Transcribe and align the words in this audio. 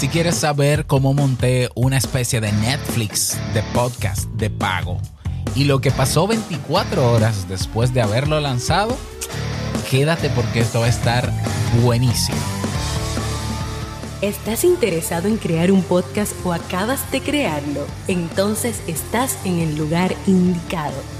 Si 0.00 0.08
quieres 0.08 0.36
saber 0.36 0.86
cómo 0.86 1.12
monté 1.12 1.68
una 1.74 1.98
especie 1.98 2.40
de 2.40 2.50
Netflix 2.52 3.36
de 3.52 3.62
podcast 3.74 4.30
de 4.30 4.48
pago 4.48 4.96
y 5.54 5.64
lo 5.64 5.82
que 5.82 5.90
pasó 5.90 6.26
24 6.26 7.12
horas 7.12 7.46
después 7.50 7.92
de 7.92 8.00
haberlo 8.00 8.40
lanzado, 8.40 8.96
quédate 9.90 10.30
porque 10.30 10.60
esto 10.60 10.80
va 10.80 10.86
a 10.86 10.88
estar 10.88 11.30
buenísimo. 11.82 12.38
¿Estás 14.22 14.64
interesado 14.64 15.28
en 15.28 15.36
crear 15.36 15.70
un 15.70 15.82
podcast 15.82 16.32
o 16.46 16.54
acabas 16.54 17.12
de 17.12 17.20
crearlo? 17.20 17.86
Entonces 18.08 18.80
estás 18.86 19.36
en 19.44 19.58
el 19.58 19.76
lugar 19.76 20.16
indicado 20.26 21.19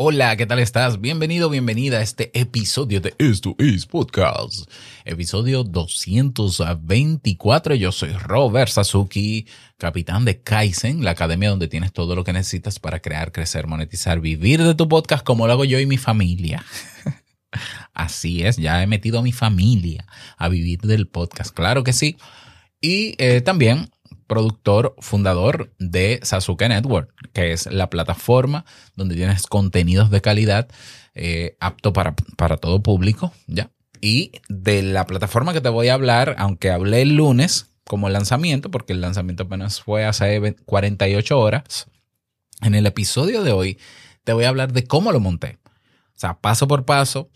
Hola, 0.00 0.36
¿qué 0.36 0.46
tal 0.46 0.60
estás? 0.60 1.00
Bienvenido, 1.00 1.50
bienvenida 1.50 1.98
a 1.98 2.02
este 2.02 2.30
episodio 2.38 3.00
de 3.00 3.16
Esto 3.18 3.56
es 3.58 3.84
Podcast. 3.84 4.70
Episodio 5.04 5.64
224. 5.64 7.74
Yo 7.74 7.90
soy 7.90 8.12
Robert 8.12 8.70
Sasuki, 8.70 9.48
capitán 9.76 10.24
de 10.24 10.40
Kaizen, 10.40 11.02
la 11.02 11.10
academia 11.10 11.50
donde 11.50 11.66
tienes 11.66 11.92
todo 11.92 12.14
lo 12.14 12.22
que 12.22 12.32
necesitas 12.32 12.78
para 12.78 13.00
crear, 13.00 13.32
crecer, 13.32 13.66
monetizar, 13.66 14.20
vivir 14.20 14.62
de 14.62 14.76
tu 14.76 14.88
podcast 14.88 15.24
como 15.24 15.48
lo 15.48 15.54
hago 15.54 15.64
yo 15.64 15.80
y 15.80 15.86
mi 15.86 15.96
familia. 15.96 16.64
Así 17.92 18.44
es, 18.44 18.56
ya 18.56 18.80
he 18.80 18.86
metido 18.86 19.18
a 19.18 19.22
mi 19.22 19.32
familia 19.32 20.06
a 20.36 20.48
vivir 20.48 20.78
del 20.82 21.08
podcast. 21.08 21.52
Claro 21.52 21.82
que 21.82 21.92
sí. 21.92 22.16
Y 22.80 23.16
eh, 23.18 23.40
también 23.40 23.90
productor, 24.28 24.94
fundador 25.00 25.72
de 25.80 26.20
Sasuke 26.22 26.68
Network, 26.68 27.12
que 27.32 27.52
es 27.52 27.66
la 27.66 27.90
plataforma 27.90 28.64
donde 28.94 29.16
tienes 29.16 29.46
contenidos 29.46 30.10
de 30.10 30.20
calidad 30.20 30.68
eh, 31.14 31.56
apto 31.58 31.92
para, 31.92 32.14
para 32.36 32.58
todo 32.58 32.80
público, 32.80 33.32
¿ya? 33.48 33.72
Y 34.00 34.30
de 34.48 34.82
la 34.82 35.06
plataforma 35.06 35.52
que 35.52 35.60
te 35.60 35.70
voy 35.70 35.88
a 35.88 35.94
hablar, 35.94 36.36
aunque 36.38 36.70
hablé 36.70 37.02
el 37.02 37.16
lunes 37.16 37.72
como 37.84 38.08
lanzamiento, 38.08 38.70
porque 38.70 38.92
el 38.92 39.00
lanzamiento 39.00 39.44
apenas 39.44 39.80
fue 39.80 40.04
hace 40.04 40.54
48 40.64 41.40
horas, 41.40 41.88
en 42.60 42.74
el 42.74 42.86
episodio 42.86 43.42
de 43.42 43.52
hoy 43.52 43.78
te 44.24 44.32
voy 44.32 44.44
a 44.44 44.50
hablar 44.50 44.72
de 44.72 44.84
cómo 44.84 45.10
lo 45.10 45.20
monté. 45.20 45.58
O 46.14 46.20
sea, 46.20 46.38
paso 46.38 46.68
por 46.68 46.84
paso, 46.84 47.30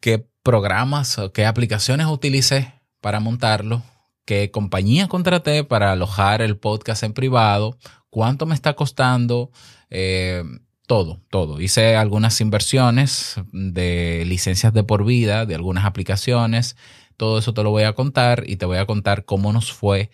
qué 0.00 0.26
programas 0.42 1.18
o 1.18 1.32
qué 1.32 1.44
aplicaciones 1.44 2.06
utilicé 2.06 2.72
para 3.00 3.20
montarlo, 3.20 3.82
qué 4.26 4.50
compañía 4.50 5.08
contraté 5.08 5.64
para 5.64 5.92
alojar 5.92 6.42
el 6.42 6.58
podcast 6.58 7.02
en 7.04 7.14
privado, 7.14 7.78
cuánto 8.10 8.44
me 8.44 8.54
está 8.54 8.74
costando, 8.74 9.50
eh, 9.88 10.42
todo, 10.86 11.20
todo. 11.30 11.60
Hice 11.60 11.96
algunas 11.96 12.40
inversiones 12.40 13.40
de 13.52 14.24
licencias 14.26 14.74
de 14.74 14.84
por 14.84 15.04
vida, 15.04 15.46
de 15.46 15.54
algunas 15.54 15.84
aplicaciones. 15.84 16.76
Todo 17.16 17.38
eso 17.38 17.54
te 17.54 17.62
lo 17.62 17.70
voy 17.70 17.84
a 17.84 17.94
contar 17.94 18.44
y 18.46 18.56
te 18.56 18.66
voy 18.66 18.78
a 18.78 18.86
contar 18.86 19.24
cómo 19.24 19.52
nos 19.52 19.72
fue 19.72 20.10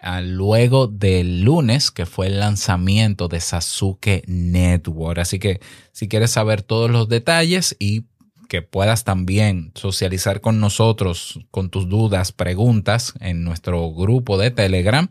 ah, 0.00 0.20
luego 0.20 0.86
del 0.86 1.42
lunes, 1.42 1.90
que 1.90 2.06
fue 2.06 2.28
el 2.28 2.40
lanzamiento 2.40 3.28
de 3.28 3.40
Sasuke 3.40 4.22
Network. 4.26 5.18
Así 5.18 5.38
que 5.38 5.60
si 5.92 6.08
quieres 6.08 6.30
saber 6.30 6.62
todos 6.62 6.90
los 6.90 7.08
detalles 7.08 7.76
y 7.78 8.04
que 8.50 8.62
puedas 8.62 9.04
también 9.04 9.70
socializar 9.76 10.40
con 10.40 10.58
nosotros 10.58 11.38
con 11.52 11.70
tus 11.70 11.88
dudas, 11.88 12.32
preguntas 12.32 13.14
en 13.20 13.44
nuestro 13.44 13.92
grupo 13.92 14.38
de 14.38 14.50
Telegram, 14.50 15.08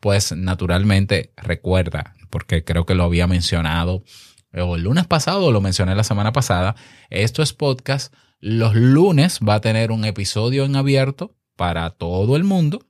pues 0.00 0.32
naturalmente 0.32 1.34
recuerda, 1.36 2.14
porque 2.30 2.64
creo 2.64 2.86
que 2.86 2.94
lo 2.94 3.04
había 3.04 3.26
mencionado 3.26 4.04
o 4.54 4.74
el 4.74 4.84
lunes 4.84 5.06
pasado 5.06 5.44
o 5.44 5.52
lo 5.52 5.60
mencioné 5.60 5.94
la 5.94 6.02
semana 6.02 6.32
pasada, 6.32 6.76
esto 7.10 7.42
es 7.42 7.52
podcast. 7.52 8.14
Los 8.40 8.74
lunes 8.74 9.40
va 9.46 9.56
a 9.56 9.60
tener 9.60 9.92
un 9.92 10.06
episodio 10.06 10.64
en 10.64 10.74
abierto 10.74 11.36
para 11.56 11.90
todo 11.90 12.36
el 12.36 12.44
mundo, 12.44 12.86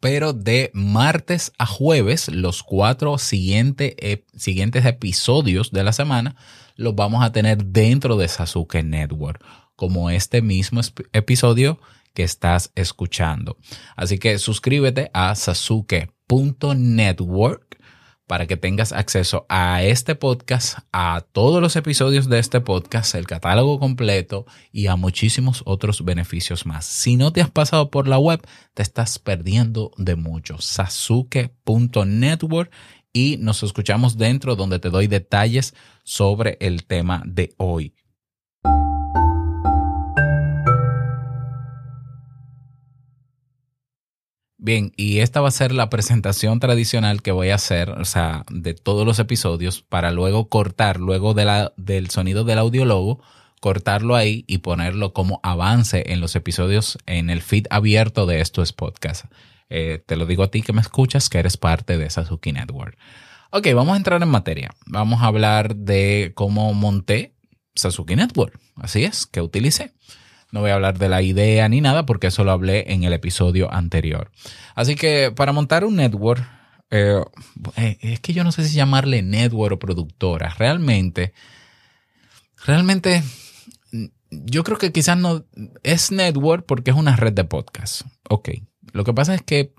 pero 0.00 0.32
de 0.32 0.70
martes 0.74 1.52
a 1.58 1.66
jueves, 1.66 2.28
los 2.28 2.62
cuatro 2.62 3.18
siguientes 3.18 3.94
episodios 3.96 5.70
de 5.70 5.84
la 5.84 5.92
semana 5.92 6.36
los 6.76 6.94
vamos 6.94 7.24
a 7.24 7.32
tener 7.32 7.64
dentro 7.64 8.16
de 8.16 8.28
Sasuke 8.28 8.82
Network, 8.82 9.42
como 9.74 10.10
este 10.10 10.42
mismo 10.42 10.82
episodio 11.12 11.80
que 12.14 12.22
estás 12.22 12.70
escuchando. 12.74 13.56
Así 13.96 14.18
que 14.18 14.38
suscríbete 14.38 15.10
a 15.12 15.34
sasuke.network 15.34 17.78
para 18.26 18.46
que 18.46 18.56
tengas 18.56 18.92
acceso 18.92 19.44
a 19.48 19.82
este 19.82 20.14
podcast, 20.14 20.78
a 20.92 21.24
todos 21.32 21.60
los 21.62 21.74
episodios 21.76 22.28
de 22.28 22.38
este 22.38 22.60
podcast, 22.60 23.14
el 23.14 23.26
catálogo 23.26 23.78
completo 23.78 24.44
y 24.72 24.88
a 24.88 24.96
muchísimos 24.96 25.62
otros 25.64 26.04
beneficios 26.04 26.66
más. 26.66 26.84
Si 26.84 27.16
no 27.16 27.32
te 27.32 27.40
has 27.40 27.50
pasado 27.50 27.90
por 27.90 28.06
la 28.08 28.18
web, 28.18 28.46
te 28.74 28.82
estás 28.82 29.18
perdiendo 29.18 29.92
de 29.96 30.16
mucho. 30.16 30.58
Sasuke.network 30.58 32.70
y 33.12 33.36
nos 33.38 33.62
escuchamos 33.62 34.18
dentro 34.18 34.56
donde 34.56 34.78
te 34.78 34.90
doy 34.90 35.06
detalles 35.06 35.74
sobre 36.02 36.58
el 36.60 36.84
tema 36.84 37.22
de 37.24 37.54
hoy. 37.56 37.94
Bien, 44.58 44.92
y 44.96 45.18
esta 45.18 45.42
va 45.42 45.48
a 45.48 45.52
ser 45.52 45.72
la 45.72 45.90
presentación 45.90 46.60
tradicional 46.60 47.20
que 47.20 47.30
voy 47.30 47.50
a 47.50 47.56
hacer, 47.56 47.90
o 47.90 48.06
sea, 48.06 48.44
de 48.50 48.72
todos 48.72 49.04
los 49.04 49.18
episodios, 49.18 49.82
para 49.82 50.12
luego 50.12 50.48
cortar, 50.48 50.98
luego 50.98 51.34
del 51.34 52.10
sonido 52.10 52.44
del 52.44 52.58
audiólogo, 52.58 53.22
cortarlo 53.60 54.16
ahí 54.16 54.44
y 54.46 54.58
ponerlo 54.58 55.12
como 55.12 55.40
avance 55.42 56.04
en 56.06 56.20
los 56.20 56.36
episodios 56.36 56.98
en 57.04 57.28
el 57.28 57.42
feed 57.42 57.66
abierto 57.68 58.24
de 58.24 58.40
estos 58.40 58.72
podcasts. 58.72 59.28
Eh, 59.68 60.02
te 60.06 60.16
lo 60.16 60.24
digo 60.24 60.44
a 60.44 60.50
ti 60.50 60.62
que 60.62 60.72
me 60.72 60.80
escuchas, 60.80 61.28
que 61.28 61.38
eres 61.38 61.56
parte 61.56 61.98
de 61.98 62.08
Sasuke 62.08 62.52
Network. 62.52 62.96
Ok, 63.50 63.68
vamos 63.74 63.94
a 63.94 63.96
entrar 63.98 64.22
en 64.22 64.28
materia. 64.28 64.70
Vamos 64.86 65.22
a 65.22 65.26
hablar 65.26 65.76
de 65.76 66.32
cómo 66.34 66.72
monté 66.72 67.34
Sasuke 67.74 68.16
Network. 68.16 68.58
Así 68.76 69.04
es, 69.04 69.26
que 69.26 69.42
utilicé. 69.42 69.92
No 70.56 70.62
voy 70.62 70.70
a 70.70 70.76
hablar 70.76 70.98
de 70.98 71.10
la 71.10 71.20
idea 71.20 71.68
ni 71.68 71.82
nada 71.82 72.06
porque 72.06 72.28
eso 72.28 72.42
lo 72.42 72.50
hablé 72.50 72.90
en 72.90 73.04
el 73.04 73.12
episodio 73.12 73.70
anterior. 73.70 74.30
Así 74.74 74.94
que 74.94 75.30
para 75.30 75.52
montar 75.52 75.84
un 75.84 75.96
network, 75.96 76.42
eh, 76.90 77.20
eh, 77.76 77.98
es 78.00 78.20
que 78.20 78.32
yo 78.32 78.42
no 78.42 78.52
sé 78.52 78.66
si 78.66 78.74
llamarle 78.74 79.20
network 79.20 79.74
o 79.74 79.78
productora. 79.78 80.54
Realmente, 80.58 81.34
realmente, 82.64 83.22
yo 84.30 84.64
creo 84.64 84.78
que 84.78 84.92
quizás 84.92 85.18
no 85.18 85.44
es 85.82 86.10
network 86.10 86.64
porque 86.64 86.90
es 86.90 86.96
una 86.96 87.16
red 87.16 87.34
de 87.34 87.44
podcast. 87.44 88.06
Ok, 88.30 88.48
lo 88.94 89.04
que 89.04 89.12
pasa 89.12 89.34
es 89.34 89.42
que 89.42 89.74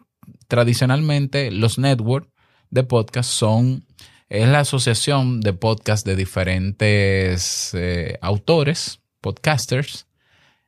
tradicionalmente 0.47 1.49
los 1.49 1.79
networks 1.79 2.29
de 2.69 2.83
podcast 2.83 3.31
son, 3.31 3.87
es 4.29 4.47
la 4.47 4.59
asociación 4.59 5.41
de 5.41 5.53
podcast 5.53 6.05
de 6.05 6.16
diferentes 6.16 7.71
eh, 7.73 8.19
autores, 8.21 8.99
podcasters, 9.21 10.06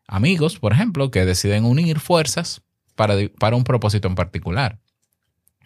amigos, 0.09 0.59
por 0.59 0.73
ejemplo, 0.73 1.11
que 1.11 1.25
deciden 1.25 1.63
unir 1.65 1.99
fuerzas 1.99 2.61
para, 2.95 3.15
para 3.39 3.55
un 3.55 3.63
propósito 3.63 4.07
en 4.07 4.15
particular. 4.15 4.79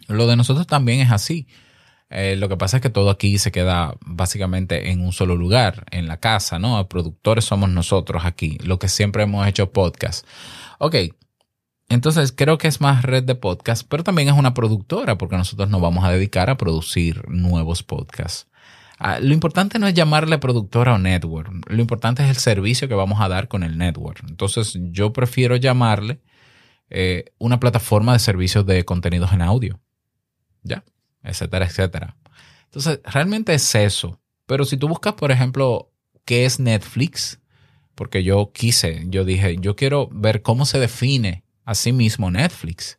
Lo 0.06 0.26
de 0.26 0.36
nosotros 0.36 0.66
también 0.66 1.00
es 1.00 1.10
así. 1.10 1.48
Eh, 2.10 2.36
lo 2.36 2.48
que 2.48 2.56
pasa 2.56 2.76
es 2.76 2.82
que 2.82 2.90
todo 2.90 3.10
aquí 3.10 3.38
se 3.38 3.50
queda 3.50 3.96
básicamente 4.04 4.90
en 4.90 5.00
un 5.00 5.12
solo 5.12 5.34
lugar, 5.34 5.84
en 5.90 6.06
la 6.06 6.18
casa, 6.18 6.58
¿no? 6.58 6.86
Productores 6.88 7.46
somos 7.46 7.70
nosotros 7.70 8.24
aquí, 8.24 8.58
lo 8.62 8.78
que 8.78 8.88
siempre 8.88 9.24
hemos 9.24 9.46
hecho 9.48 9.72
podcast. 9.72 10.26
Ok, 10.78 10.96
entonces 11.88 12.32
creo 12.32 12.58
que 12.58 12.68
es 12.68 12.80
más 12.80 13.02
red 13.02 13.24
de 13.24 13.34
podcast, 13.34 13.86
pero 13.88 14.04
también 14.04 14.28
es 14.28 14.34
una 14.34 14.54
productora 14.54 15.16
porque 15.18 15.36
nosotros 15.36 15.70
nos 15.70 15.80
vamos 15.80 16.04
a 16.04 16.10
dedicar 16.10 16.50
a 16.50 16.56
producir 16.56 17.26
nuevos 17.28 17.82
podcasts. 17.82 18.46
Ah, 19.06 19.18
lo 19.20 19.34
importante 19.34 19.78
no 19.78 19.86
es 19.86 19.92
llamarle 19.92 20.38
productora 20.38 20.94
o 20.94 20.98
network, 20.98 21.70
lo 21.70 21.78
importante 21.78 22.22
es 22.22 22.30
el 22.30 22.36
servicio 22.36 22.88
que 22.88 22.94
vamos 22.94 23.20
a 23.20 23.28
dar 23.28 23.48
con 23.48 23.62
el 23.62 23.76
network. 23.76 24.24
Entonces 24.26 24.78
yo 24.80 25.12
prefiero 25.12 25.56
llamarle 25.56 26.22
eh, 26.88 27.26
una 27.36 27.60
plataforma 27.60 28.14
de 28.14 28.18
servicios 28.18 28.64
de 28.64 28.82
contenidos 28.86 29.30
en 29.34 29.42
audio, 29.42 29.78
¿ya? 30.62 30.84
Etcétera, 31.22 31.66
etcétera. 31.66 32.16
Entonces 32.64 33.00
realmente 33.04 33.52
es 33.52 33.74
eso. 33.74 34.22
Pero 34.46 34.64
si 34.64 34.78
tú 34.78 34.88
buscas, 34.88 35.12
por 35.12 35.30
ejemplo, 35.30 35.92
qué 36.24 36.46
es 36.46 36.58
Netflix, 36.58 37.42
porque 37.94 38.24
yo 38.24 38.52
quise, 38.54 39.04
yo 39.08 39.26
dije, 39.26 39.58
yo 39.60 39.76
quiero 39.76 40.08
ver 40.12 40.40
cómo 40.40 40.64
se 40.64 40.78
define 40.78 41.44
Asimismo, 41.66 42.30
Netflix. 42.30 42.98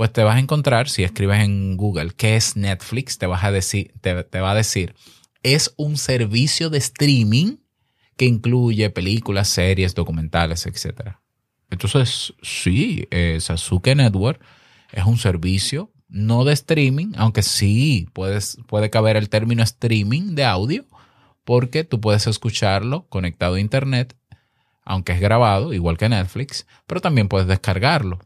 Pues 0.00 0.14
te 0.14 0.24
vas 0.24 0.36
a 0.36 0.38
encontrar, 0.38 0.88
si 0.88 1.04
escribes 1.04 1.44
en 1.44 1.76
Google 1.76 2.12
qué 2.16 2.34
es 2.34 2.56
Netflix, 2.56 3.18
te, 3.18 3.26
vas 3.26 3.44
a 3.44 3.52
decir, 3.52 3.92
te, 4.00 4.40
va 4.40 4.52
a 4.52 4.54
decir, 4.54 4.94
es 5.42 5.74
un 5.76 5.98
servicio 5.98 6.70
de 6.70 6.78
streaming 6.78 7.58
que 8.16 8.24
incluye 8.24 8.88
películas, 8.88 9.48
series, 9.48 9.94
documentales, 9.94 10.64
etc. 10.64 11.16
Entonces, 11.68 12.32
sí, 12.40 13.08
eh, 13.10 13.36
Sasuke 13.42 13.94
Network 13.94 14.42
es 14.90 15.04
un 15.04 15.18
servicio 15.18 15.92
no 16.08 16.46
de 16.46 16.54
streaming, 16.54 17.12
aunque 17.18 17.42
sí 17.42 18.08
puedes, 18.14 18.56
puede 18.68 18.88
caber 18.88 19.18
el 19.18 19.28
término 19.28 19.62
streaming 19.62 20.34
de 20.34 20.46
audio, 20.46 20.86
porque 21.44 21.84
tú 21.84 22.00
puedes 22.00 22.26
escucharlo 22.26 23.06
conectado 23.10 23.56
a 23.56 23.60
internet, 23.60 24.16
aunque 24.82 25.12
es 25.12 25.20
grabado, 25.20 25.74
igual 25.74 25.98
que 25.98 26.08
Netflix, 26.08 26.66
pero 26.86 27.02
también 27.02 27.28
puedes 27.28 27.46
descargarlo. 27.48 28.18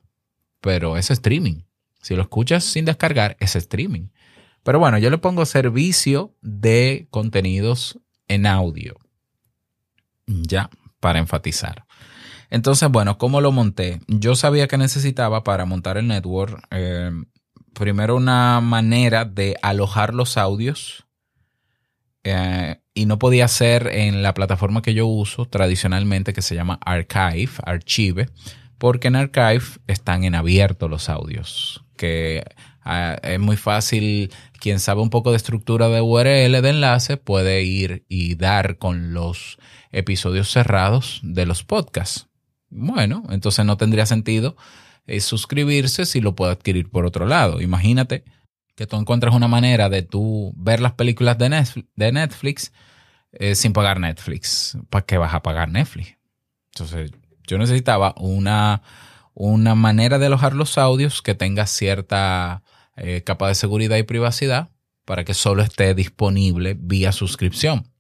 Pero 0.64 0.96
es 0.96 1.11
streaming. 1.11 1.61
Si 2.00 2.16
lo 2.16 2.22
escuchas 2.22 2.64
sin 2.64 2.87
descargar, 2.87 3.37
es 3.38 3.55
streaming. 3.55 4.08
Pero 4.62 4.78
bueno, 4.78 4.96
yo 4.96 5.11
le 5.11 5.19
pongo 5.19 5.44
servicio 5.44 6.34
de 6.40 7.06
contenidos 7.11 8.00
en 8.28 8.46
audio. 8.46 8.96
Ya, 10.26 10.70
para 11.00 11.19
enfatizar. 11.19 11.84
Entonces, 12.49 12.88
bueno, 12.90 13.19
¿cómo 13.19 13.43
lo 13.43 13.52
monté? 13.52 14.00
Yo 14.08 14.37
sabía 14.37 14.66
que 14.66 14.78
necesitaba 14.78 15.44
para 15.44 15.66
montar 15.66 15.99
el 15.99 16.08
network, 16.08 16.66
eh, 16.70 17.11
primero 17.75 18.16
una 18.16 18.62
manera 18.62 19.26
de 19.26 19.58
alojar 19.61 20.14
los 20.14 20.38
audios 20.38 21.05
eh, 22.22 22.81
y 22.94 23.05
no 23.05 23.19
podía 23.19 23.49
ser 23.49 23.88
en 23.88 24.22
la 24.22 24.32
plataforma 24.32 24.81
que 24.81 24.94
yo 24.94 25.06
uso 25.06 25.44
tradicionalmente 25.44 26.32
que 26.32 26.40
se 26.40 26.55
llama 26.55 26.78
Archive, 26.87 27.50
Archive, 27.64 28.31
porque 28.79 29.09
en 29.09 29.17
Archive 29.17 29.65
están 29.87 30.25
en 30.25 30.35
abierto 30.35 30.88
los 30.88 31.09
audios, 31.09 31.85
que 31.97 32.44
ah, 32.82 33.17
es 33.23 33.41
muy 33.41 33.56
fácil, 33.56 34.32
quien 34.59 34.81
sabe 34.81 35.00
un 35.00 35.11
poco 35.11 35.31
de 35.31 35.37
estructura 35.37 35.88
de 35.88 36.00
URL 36.00 36.62
de 36.62 36.69
enlace 36.69 37.17
puede 37.17 37.62
ir 37.62 38.05
y 38.09 38.35
dar 38.35 38.79
con 38.79 39.15
los 39.15 39.59
episodios 39.93 40.50
cerrados 40.50 41.21
de 41.23 41.47
los 41.47 41.65
podcasts. 41.65 42.29
Bueno, 42.71 43.23
entonces 43.31 43.65
no 43.65 43.76
tendría 43.76 44.06
sentido 44.06 44.56
eh, 45.06 45.21
suscribirse 45.21 46.06
si 46.06 46.21
lo 46.21 46.35
puedo 46.35 46.50
adquirir 46.50 46.91
por 46.91 47.06
otro 47.06 47.26
lado. 47.26 47.61
Imagínate 47.61 48.25
que 48.75 48.87
tú 48.87 48.97
encuentras 48.97 49.35
una 49.35 49.49
manera 49.49 49.88
de 49.88 50.03
tú 50.03 50.53
ver 50.56 50.81
las 50.81 50.93
películas 50.93 51.38
de 51.38 52.12
Netflix, 52.12 52.73
eh, 53.32 53.55
sin 53.55 53.73
pagar 53.73 54.00
Netflix. 54.00 54.76
¿Para 54.91 55.05
qué 55.05 55.19
vas 55.19 55.35
a 55.35 55.43
pagar 55.43 55.69
Netflix? 55.69 56.17
Entonces, 56.73 57.12
yo 57.46 57.58
necesitaba 57.58 58.14
una, 58.17 58.82
una 59.35 59.75
manera 59.75 60.19
de 60.19 60.26
alojar 60.26 60.55
los 60.55 60.79
audios 60.79 61.23
que 61.23 61.35
tenga 61.35 61.67
cierta 61.67 62.62
eh, 62.96 63.23
capa 63.23 63.49
de 63.49 63.55
seguridad 63.55 63.96
y 63.96 64.02
privacidad 64.05 64.70
para 65.05 65.25
que 65.25 65.35
solo 65.35 65.62
esté 65.62 65.94
disponible 65.94 66.76
vía 66.79 67.12
suscripción. 67.12 67.91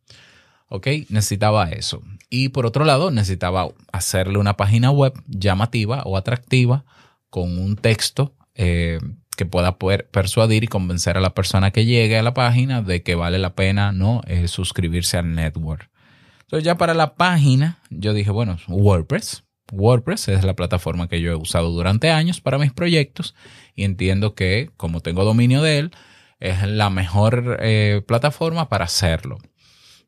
¿Ok? 0.68 0.86
Necesitaba 1.08 1.70
eso. 1.70 2.02
Y 2.30 2.48
por 2.48 2.66
otro 2.66 2.84
lado, 2.84 3.10
necesitaba 3.10 3.68
hacerle 3.92 4.38
una 4.38 4.56
página 4.56 4.90
web 4.90 5.12
llamativa 5.26 6.02
o 6.04 6.16
atractiva 6.16 6.84
con 7.30 7.58
un 7.58 7.76
texto 7.76 8.34
eh, 8.54 8.98
que 9.36 9.46
pueda 9.46 9.78
poder 9.78 10.08
persuadir 10.08 10.64
y 10.64 10.68
convencer 10.68 11.16
a 11.16 11.20
la 11.20 11.34
persona 11.34 11.70
que 11.70 11.84
llegue 11.84 12.18
a 12.18 12.22
la 12.22 12.34
página 12.34 12.82
de 12.82 13.02
que 13.02 13.14
vale 13.14 13.38
la 13.38 13.54
pena 13.54 13.92
no 13.92 14.22
eh, 14.26 14.48
suscribirse 14.48 15.18
al 15.18 15.34
network. 15.34 15.90
Entonces 16.54 16.66
ya 16.66 16.78
para 16.78 16.94
la 16.94 17.16
página 17.16 17.80
yo 17.90 18.14
dije, 18.14 18.30
bueno, 18.30 18.58
WordPress. 18.68 19.42
WordPress 19.72 20.28
es 20.28 20.44
la 20.44 20.54
plataforma 20.54 21.08
que 21.08 21.20
yo 21.20 21.32
he 21.32 21.34
usado 21.34 21.72
durante 21.72 22.12
años 22.12 22.40
para 22.40 22.58
mis 22.58 22.72
proyectos 22.72 23.34
y 23.74 23.82
entiendo 23.82 24.36
que 24.36 24.70
como 24.76 25.00
tengo 25.00 25.24
dominio 25.24 25.62
de 25.62 25.78
él, 25.78 25.90
es 26.38 26.62
la 26.62 26.90
mejor 26.90 27.58
eh, 27.60 28.02
plataforma 28.06 28.68
para 28.68 28.84
hacerlo. 28.84 29.38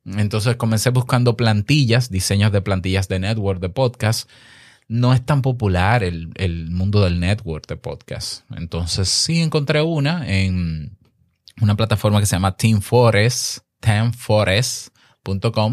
Entonces 0.05 0.55
comencé 0.55 0.91
buscando 0.91 1.37
plantillas, 1.37 2.11
diseños 2.11 2.53
de 2.53 2.63
plantillas 2.63 3.09
de 3.09 3.19
network, 3.19 3.59
de 3.59 3.71
podcast. 3.71 4.31
No 4.87 5.15
es 5.15 5.27
tan 5.27 5.43
popular 5.43 6.05
el, 6.05 6.31
el 6.37 6.71
mundo 6.71 7.03
del 7.03 7.19
network 7.19 7.67
de 7.67 7.77
podcast. 7.77 8.49
Entonces 8.57 9.09
sí 9.09 9.41
encontré 9.41 9.83
una 9.83 10.25
en 10.33 10.97
una 11.61 11.75
plataforma 11.75 12.21
que 12.21 12.27
se 12.27 12.37
llama 12.37 12.57
Team 12.57 12.83
Forest, 12.83 13.67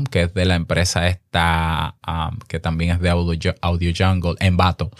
que 0.09 0.23
es 0.23 0.33
de 0.33 0.45
la 0.45 0.55
empresa 0.55 1.07
esta, 1.07 1.95
um, 2.07 2.39
que 2.47 2.59
también 2.59 2.91
es 2.91 2.99
de 2.99 3.09
Audio, 3.09 3.55
Audio 3.61 3.93
Jungle, 3.95 4.35
en 4.39 4.57
Bato. 4.57 4.91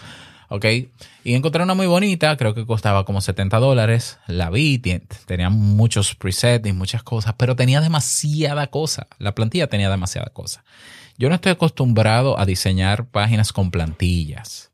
¿ok? 0.48 0.64
Y 1.24 1.34
encontré 1.34 1.62
una 1.62 1.74
muy 1.74 1.86
bonita, 1.86 2.36
creo 2.36 2.54
que 2.54 2.66
costaba 2.66 3.04
como 3.04 3.20
70 3.20 3.58
dólares. 3.58 4.18
La 4.26 4.50
vi, 4.50 4.78
tenía 4.78 5.50
muchos 5.50 6.14
presets 6.14 6.68
y 6.68 6.72
muchas 6.72 7.02
cosas, 7.02 7.34
pero 7.36 7.56
tenía 7.56 7.80
demasiada 7.80 8.68
cosa. 8.68 9.08
La 9.18 9.34
plantilla 9.34 9.66
tenía 9.66 9.90
demasiada 9.90 10.30
cosa. 10.32 10.64
Yo 11.16 11.28
no 11.28 11.34
estoy 11.34 11.52
acostumbrado 11.52 12.38
a 12.38 12.46
diseñar 12.46 13.06
páginas 13.06 13.52
con 13.52 13.70
plantillas. 13.70 14.70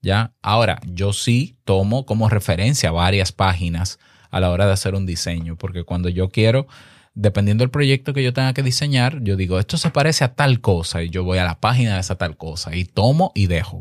¿Ya? 0.00 0.32
Ahora, 0.42 0.80
yo 0.84 1.12
sí 1.12 1.56
tomo 1.64 2.06
como 2.06 2.28
referencia 2.28 2.90
varias 2.90 3.30
páginas 3.30 4.00
a 4.30 4.40
la 4.40 4.50
hora 4.50 4.66
de 4.66 4.72
hacer 4.72 4.96
un 4.96 5.06
diseño, 5.06 5.56
porque 5.56 5.84
cuando 5.84 6.08
yo 6.08 6.30
quiero, 6.30 6.66
dependiendo 7.14 7.62
del 7.62 7.70
proyecto 7.70 8.14
que 8.14 8.22
yo 8.22 8.32
tenga 8.32 8.54
que 8.54 8.62
diseñar, 8.62 9.22
yo 9.22 9.36
digo, 9.36 9.58
esto 9.58 9.76
se 9.76 9.90
parece 9.90 10.24
a 10.24 10.34
tal 10.34 10.60
cosa 10.60 11.02
y 11.02 11.10
yo 11.10 11.24
voy 11.24 11.38
a 11.38 11.44
la 11.44 11.60
página 11.60 11.94
de 11.94 12.00
esa 12.00 12.16
tal 12.16 12.36
cosa 12.36 12.74
y 12.74 12.84
tomo 12.84 13.32
y 13.34 13.46
dejo. 13.46 13.80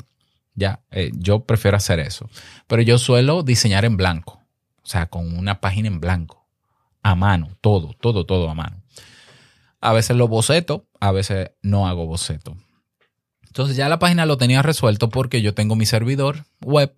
Ya, 0.54 0.81
eh, 0.92 1.12
yo 1.13 1.45
prefiero 1.45 1.78
hacer 1.78 2.00
eso. 2.00 2.30
Pero 2.68 2.81
yo 2.81 2.98
suelo 2.98 3.44
diseñar 3.44 3.86
en 3.86 3.98
blanco, 3.98 4.42
o 4.83 4.88
sea, 4.88 5.07
con 5.07 5.38
una 5.38 5.62
página 5.62 5.88
en 5.88 6.00
blanco, 6.00 6.45
a 7.04 7.16
mano, 7.16 7.57
todo, 7.62 7.95
todo, 8.00 8.25
todo 8.25 8.50
a 8.50 8.54
mano. 8.54 8.81
A 9.80 9.94
veces 9.94 10.16
lo 10.18 10.28
boceto, 10.28 10.86
a 11.00 11.12
veces 11.12 11.51
no 11.62 11.88
hago 11.88 12.06
boceto. 12.06 12.57
Entonces 13.48 13.75
ya 13.75 13.89
la 13.89 14.00
página 14.00 14.25
lo 14.25 14.38
tenía 14.38 14.62
resuelto 14.62 15.10
porque 15.10 15.42
yo 15.42 15.54
tengo 15.54 15.75
mi 15.75 15.86
servidor 15.86 16.45
web, 16.62 16.94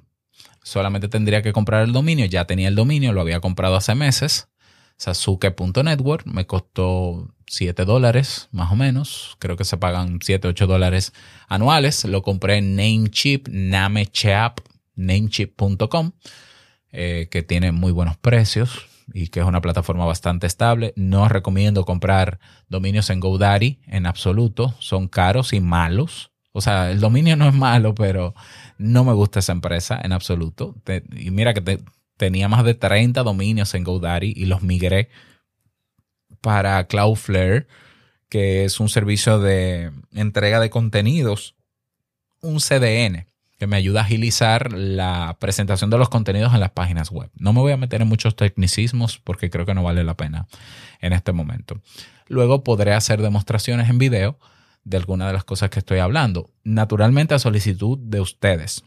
solamente 0.62 1.08
tendría 1.08 1.42
que 1.42 1.54
comprar 1.54 1.84
el 1.84 1.94
dominio, 1.94 2.26
ya 2.26 2.46
tenía 2.46 2.68
el 2.68 2.76
dominio, 2.76 3.14
lo 3.14 3.22
había 3.22 3.40
comprado 3.40 3.76
hace 3.76 3.96
meses, 3.96 4.50
sasuke.network, 4.98 6.26
me 6.26 6.46
costó 6.46 7.34
7 7.48 7.86
dólares 7.86 8.50
más 8.52 8.72
o 8.72 8.76
menos. 8.76 9.36
Creo 9.40 9.58
que 9.58 9.66
se 9.66 9.78
pagan 9.78 10.20
7, 10.22 10.48
8 10.48 10.68
dólares 10.68 11.14
anuales. 11.48 12.04
Lo 12.06 12.22
compré 12.22 12.58
en 12.58 12.76
Namecheap, 12.76 13.48
Namecheap, 13.48 14.60
namecheap.com, 14.96 16.12
eh, 16.92 17.28
que 17.30 17.44
tiene 17.44 17.72
muy 17.72 17.92
buenos 17.92 18.18
precios 18.18 18.88
y 19.14 19.28
que 19.28 19.42
es 19.42 19.46
una 19.46 19.62
plataforma 19.62 20.06
bastante 20.06 20.48
estable. 20.48 20.94
No 20.96 21.28
recomiendo 21.28 21.86
comprar 21.86 22.40
dominios 22.70 23.10
en 23.10 23.20
GoDaddy 23.20 23.80
en 23.88 24.06
absoluto. 24.06 24.76
Son 24.80 25.08
caros 25.08 25.54
y 25.54 25.60
malos. 25.60 26.32
O 26.54 26.62
sea, 26.62 26.92
el 26.92 27.00
dominio 27.00 27.36
no 27.36 27.48
es 27.48 27.54
malo, 27.54 27.96
pero 27.96 28.36
no 28.78 29.04
me 29.04 29.14
gusta 29.14 29.40
esa 29.40 29.52
empresa 29.52 30.00
en 30.02 30.12
absoluto. 30.12 30.76
y 31.16 31.32
mira 31.32 31.54
que 31.54 31.84
tenía 32.24 32.48
más 32.48 32.64
de 32.64 32.74
30 32.74 33.22
dominios 33.22 33.74
en 33.74 33.84
GoDaddy 33.84 34.32
y 34.34 34.46
los 34.46 34.62
migré 34.62 35.10
para 36.40 36.88
Cloudflare, 36.88 37.68
que 38.30 38.64
es 38.64 38.80
un 38.80 38.88
servicio 38.88 39.40
de 39.40 39.92
entrega 40.14 40.62
de 40.62 40.70
contenidos, 40.70 41.56
un 42.40 42.62
CDN, 42.62 43.28
que 43.60 43.68
me 43.68 43.76
ayuda 43.76 44.00
a 44.00 44.04
agilizar 44.06 44.72
la 44.72 45.36
presentación 45.38 45.90
de 45.90 45.98
los 45.98 46.08
contenidos 46.08 46.54
en 46.54 46.62
las 46.62 46.72
páginas 46.72 47.12
web. 47.12 47.30
No 47.36 47.52
me 47.52 47.60
voy 47.60 47.74
a 47.74 47.78
meter 47.78 48.02
en 48.02 48.08
muchos 48.08 48.38
tecnicismos 48.38 49.18
porque 49.18 49.50
creo 49.50 49.66
que 49.66 49.74
no 49.74 49.84
vale 49.84 50.06
la 50.06 50.16
pena 50.16 50.48
en 51.02 51.12
este 51.12 51.34
momento. 51.34 51.82
Luego 52.30 52.64
podré 52.64 52.94
hacer 52.94 53.22
demostraciones 53.22 53.90
en 53.90 53.98
video 53.98 54.40
de 54.86 54.96
algunas 54.96 55.28
de 55.28 55.34
las 55.34 55.44
cosas 55.44 55.70
que 55.70 55.80
estoy 55.80 56.00
hablando, 56.00 56.52
naturalmente 56.64 57.34
a 57.34 57.40
solicitud 57.40 57.98
de 57.98 58.22
ustedes. 58.22 58.86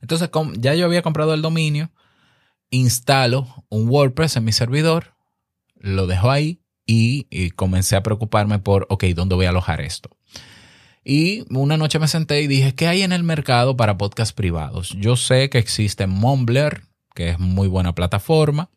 Entonces, 0.00 0.28
ya 0.58 0.74
yo 0.74 0.86
había 0.86 1.02
comprado 1.02 1.34
el 1.34 1.40
dominio, 1.40 1.92
instalo 2.72 3.64
un 3.68 3.88
WordPress 3.88 4.36
en 4.36 4.44
mi 4.44 4.52
servidor, 4.52 5.14
lo 5.76 6.08
dejo 6.08 6.30
ahí 6.30 6.60
y, 6.84 7.50
comencé 7.50 7.94
a 7.94 8.02
preocuparme 8.02 8.58
por, 8.58 8.86
ok, 8.90 9.04
¿dónde 9.14 9.36
voy 9.36 9.46
a 9.46 9.50
alojar 9.50 9.80
esto? 9.80 10.10
Y 11.04 11.44
una 11.50 11.76
noche 11.76 11.98
me 11.98 12.08
senté 12.08 12.42
y 12.42 12.46
dije, 12.46 12.74
¿qué 12.74 12.88
hay 12.88 13.02
en 13.02 13.12
el 13.12 13.22
mercado 13.22 13.76
para 13.76 13.98
podcasts 13.98 14.32
privados? 14.32 14.90
Yo 14.98 15.16
sé 15.16 15.50
que 15.50 15.58
existe 15.58 16.06
Mumbler, 16.06 16.82
que 17.14 17.30
es 17.30 17.38
muy 17.38 17.68
buena 17.68 17.94
plataforma. 17.94 18.70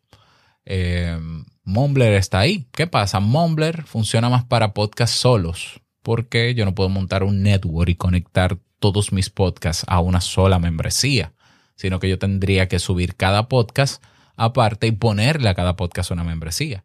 Eh, 0.64 1.18
Mumbler 1.62 2.14
está 2.14 2.40
ahí. 2.40 2.66
¿Qué 2.72 2.86
pasa? 2.86 3.20
Mumbler 3.20 3.84
funciona 3.84 4.28
más 4.28 4.44
para 4.44 4.74
podcasts 4.74 5.16
solos, 5.16 5.80
porque 6.02 6.54
yo 6.54 6.64
no 6.64 6.74
puedo 6.74 6.88
montar 6.88 7.22
un 7.22 7.42
network 7.42 7.90
y 7.90 7.94
conectar 7.94 8.58
todos 8.78 9.12
mis 9.12 9.30
podcasts 9.30 9.84
a 9.86 10.00
una 10.00 10.20
sola 10.20 10.58
membresía, 10.58 11.32
sino 11.76 12.00
que 12.00 12.08
yo 12.08 12.18
tendría 12.18 12.68
que 12.68 12.78
subir 12.78 13.14
cada 13.14 13.48
podcast 13.48 14.02
aparte 14.36 14.86
y 14.86 14.92
ponerle 14.92 15.48
a 15.48 15.54
cada 15.54 15.76
podcast 15.76 16.10
una 16.10 16.24
membresía 16.24 16.84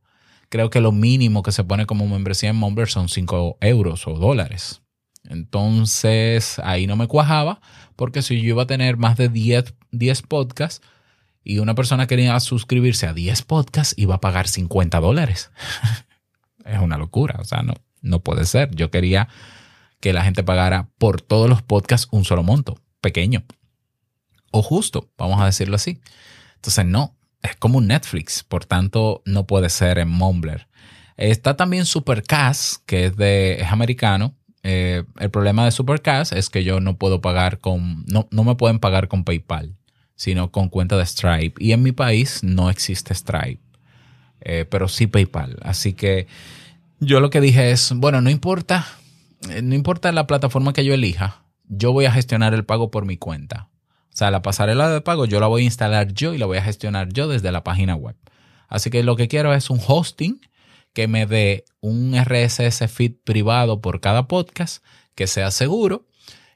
creo 0.52 0.70
que 0.70 0.82
lo 0.82 0.92
mínimo 0.92 1.44
que 1.44 1.54
se 1.54 1.64
pone 1.64 1.86
como 1.86 2.08
membresía 2.08 2.50
en 2.50 2.58
Mumbler 2.58 2.90
son 2.90 3.08
5 3.08 3.58
euros 3.62 4.06
o 4.06 4.16
dólares. 4.16 4.82
Entonces 5.24 6.60
ahí 6.60 6.88
no 6.88 6.98
me 6.98 7.08
cuajaba 7.08 7.62
porque 7.96 8.22
si 8.22 8.42
yo 8.42 8.50
iba 8.50 8.64
a 8.64 8.68
tener 8.68 8.98
más 8.98 9.16
de 9.16 9.30
10, 9.30 9.74
10 9.92 10.22
podcasts 10.24 10.86
y 11.42 11.60
una 11.60 11.74
persona 11.74 12.06
quería 12.06 12.38
suscribirse 12.42 13.08
a 13.08 13.14
10 13.14 13.44
podcasts 13.44 13.96
iba 13.98 14.16
a 14.16 14.22
pagar 14.22 14.50
50 14.50 15.00
dólares. 15.00 15.52
es 16.66 16.80
una 16.82 16.98
locura, 16.98 17.38
o 17.40 17.46
sea, 17.46 17.64
no, 17.64 17.76
no 18.02 18.20
puede 18.20 18.44
ser. 18.44 18.76
Yo 18.76 18.92
quería 18.92 19.30
que 20.02 20.12
la 20.12 20.24
gente 20.24 20.44
pagara 20.44 20.90
por 20.98 21.22
todos 21.22 21.50
los 21.50 21.62
podcasts 21.62 22.10
un 22.12 22.26
solo 22.26 22.44
monto, 22.44 22.78
pequeño 23.00 23.46
o 24.52 24.62
justo, 24.62 25.10
vamos 25.18 25.42
a 25.42 25.46
decirlo 25.46 25.76
así. 25.76 26.00
Entonces, 26.56 26.86
no, 26.86 27.16
es 27.42 27.56
como 27.56 27.80
un 27.80 27.88
Netflix, 27.88 28.44
por 28.44 28.66
tanto, 28.66 29.22
no 29.26 29.48
puede 29.48 29.70
ser 29.70 29.98
en 29.98 30.10
Mumbler. 30.10 30.68
Está 31.18 31.56
también 31.56 31.86
Supercast, 31.86 32.84
que 32.86 33.06
es, 33.06 33.16
de, 33.16 33.62
es 33.62 33.72
americano. 33.72 34.36
Eh, 34.64 35.04
el 35.20 35.30
problema 35.32 35.66
de 35.66 35.72
Supercast 35.72 36.34
es 36.34 36.50
que 36.50 36.64
yo 36.64 36.80
no 36.80 36.98
puedo 36.98 37.22
pagar 37.22 37.60
con, 37.60 38.06
no, 38.06 38.28
no 38.32 38.44
me 38.44 38.56
pueden 38.56 38.80
pagar 38.80 39.08
con 39.08 39.24
PayPal, 39.24 39.76
sino 40.16 40.52
con 40.52 40.70
cuenta 40.70 40.98
de 40.98 41.06
Stripe. 41.06 41.64
Y 41.64 41.72
en 41.72 41.84
mi 41.84 41.92
país 41.92 42.44
no 42.44 42.70
existe 42.70 43.14
Stripe, 43.14 43.62
eh, 44.42 44.66
pero 44.70 44.88
sí 44.88 45.08
PayPal. 45.08 45.58
Así 45.64 45.94
que 45.94 46.28
yo 47.00 47.20
lo 47.20 47.30
que 47.30 47.42
dije 47.42 47.72
es, 47.72 47.94
bueno, 47.96 48.22
no 48.22 48.30
importa, 48.30 48.88
eh, 49.50 49.62
no 49.62 49.74
importa 49.74 50.12
la 50.12 50.28
plataforma 50.28 50.74
que 50.74 50.86
yo 50.86 50.94
elija, 50.94 51.44
yo 51.68 51.94
voy 51.94 52.06
a 52.06 52.12
gestionar 52.12 52.54
el 52.54 52.66
pago 52.66 52.92
por 52.92 53.06
mi 53.06 53.18
cuenta. 53.18 53.70
O 54.14 54.18
sea, 54.18 54.30
la 54.30 54.42
pasarela 54.42 54.90
de 54.90 55.02
pago 55.02 55.26
yo 55.26 55.40
la 55.40 55.48
voy 55.48 55.62
a 55.64 55.66
instalar 55.66 56.14
yo 56.14 56.34
y 56.34 56.38
la 56.38 56.46
voy 56.46 56.58
a 56.58 56.64
gestionar 56.64 57.14
yo 57.14 57.28
desde 57.28 57.52
la 57.52 57.64
página 57.64 57.96
web. 57.96 58.16
Así 58.68 58.90
que 58.90 59.04
lo 59.04 59.16
que 59.16 59.28
quiero 59.28 59.54
es 59.54 59.70
un 59.70 59.80
hosting 59.86 60.42
que 60.94 61.08
me 61.08 61.26
dé 61.26 61.66
un 61.80 62.14
RSS 62.14 62.90
feed 62.90 63.14
privado 63.24 63.82
por 63.82 64.02
cada 64.02 64.28
podcast, 64.28 64.84
que 65.16 65.28
sea 65.28 65.52
seguro 65.52 66.08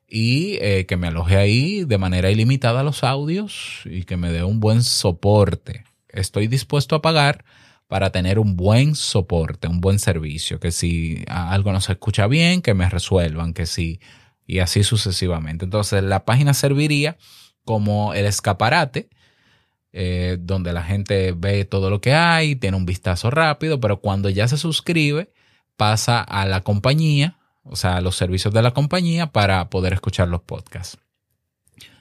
y 0.07 0.57
eh, 0.61 0.85
que 0.85 0.97
me 0.97 1.07
aloje 1.07 1.37
ahí 1.37 1.85
de 1.85 1.97
manera 1.97 2.29
ilimitada 2.29 2.83
los 2.83 3.03
audios 3.03 3.81
y 3.85 4.03
que 4.03 4.17
me 4.17 4.31
dé 4.31 4.43
un 4.43 4.59
buen 4.59 4.83
soporte. 4.83 5.85
Estoy 6.09 6.47
dispuesto 6.47 6.95
a 6.95 7.01
pagar 7.01 7.45
para 7.87 8.11
tener 8.11 8.39
un 8.39 8.55
buen 8.55 8.95
soporte, 8.95 9.67
un 9.67 9.79
buen 9.79 9.99
servicio, 9.99 10.59
que 10.59 10.71
si 10.71 11.23
algo 11.27 11.71
no 11.71 11.81
se 11.81 11.93
escucha 11.93 12.27
bien, 12.27 12.61
que 12.61 12.73
me 12.73 12.89
resuelvan, 12.89 13.53
que 13.53 13.65
si 13.65 13.99
y 14.47 14.59
así 14.59 14.83
sucesivamente. 14.83 15.65
Entonces 15.65 16.03
la 16.03 16.25
página 16.25 16.53
serviría 16.53 17.17
como 17.65 18.13
el 18.13 18.25
escaparate, 18.25 19.09
eh, 19.91 20.37
donde 20.39 20.71
la 20.71 20.83
gente 20.83 21.33
ve 21.33 21.65
todo 21.65 21.89
lo 21.89 21.99
que 21.99 22.13
hay, 22.13 22.55
tiene 22.55 22.77
un 22.77 22.85
vistazo 22.85 23.29
rápido, 23.29 23.79
pero 23.79 23.99
cuando 23.99 24.29
ya 24.29 24.47
se 24.47 24.57
suscribe, 24.57 25.31
pasa 25.75 26.21
a 26.21 26.45
la 26.45 26.61
compañía, 26.61 27.37
o 27.63 27.75
sea, 27.75 27.97
a 27.97 28.01
los 28.01 28.15
servicios 28.15 28.53
de 28.53 28.61
la 28.61 28.71
compañía 28.71 29.31
para 29.31 29.69
poder 29.69 29.93
escuchar 29.93 30.27
los 30.27 30.41
podcasts. 30.41 30.97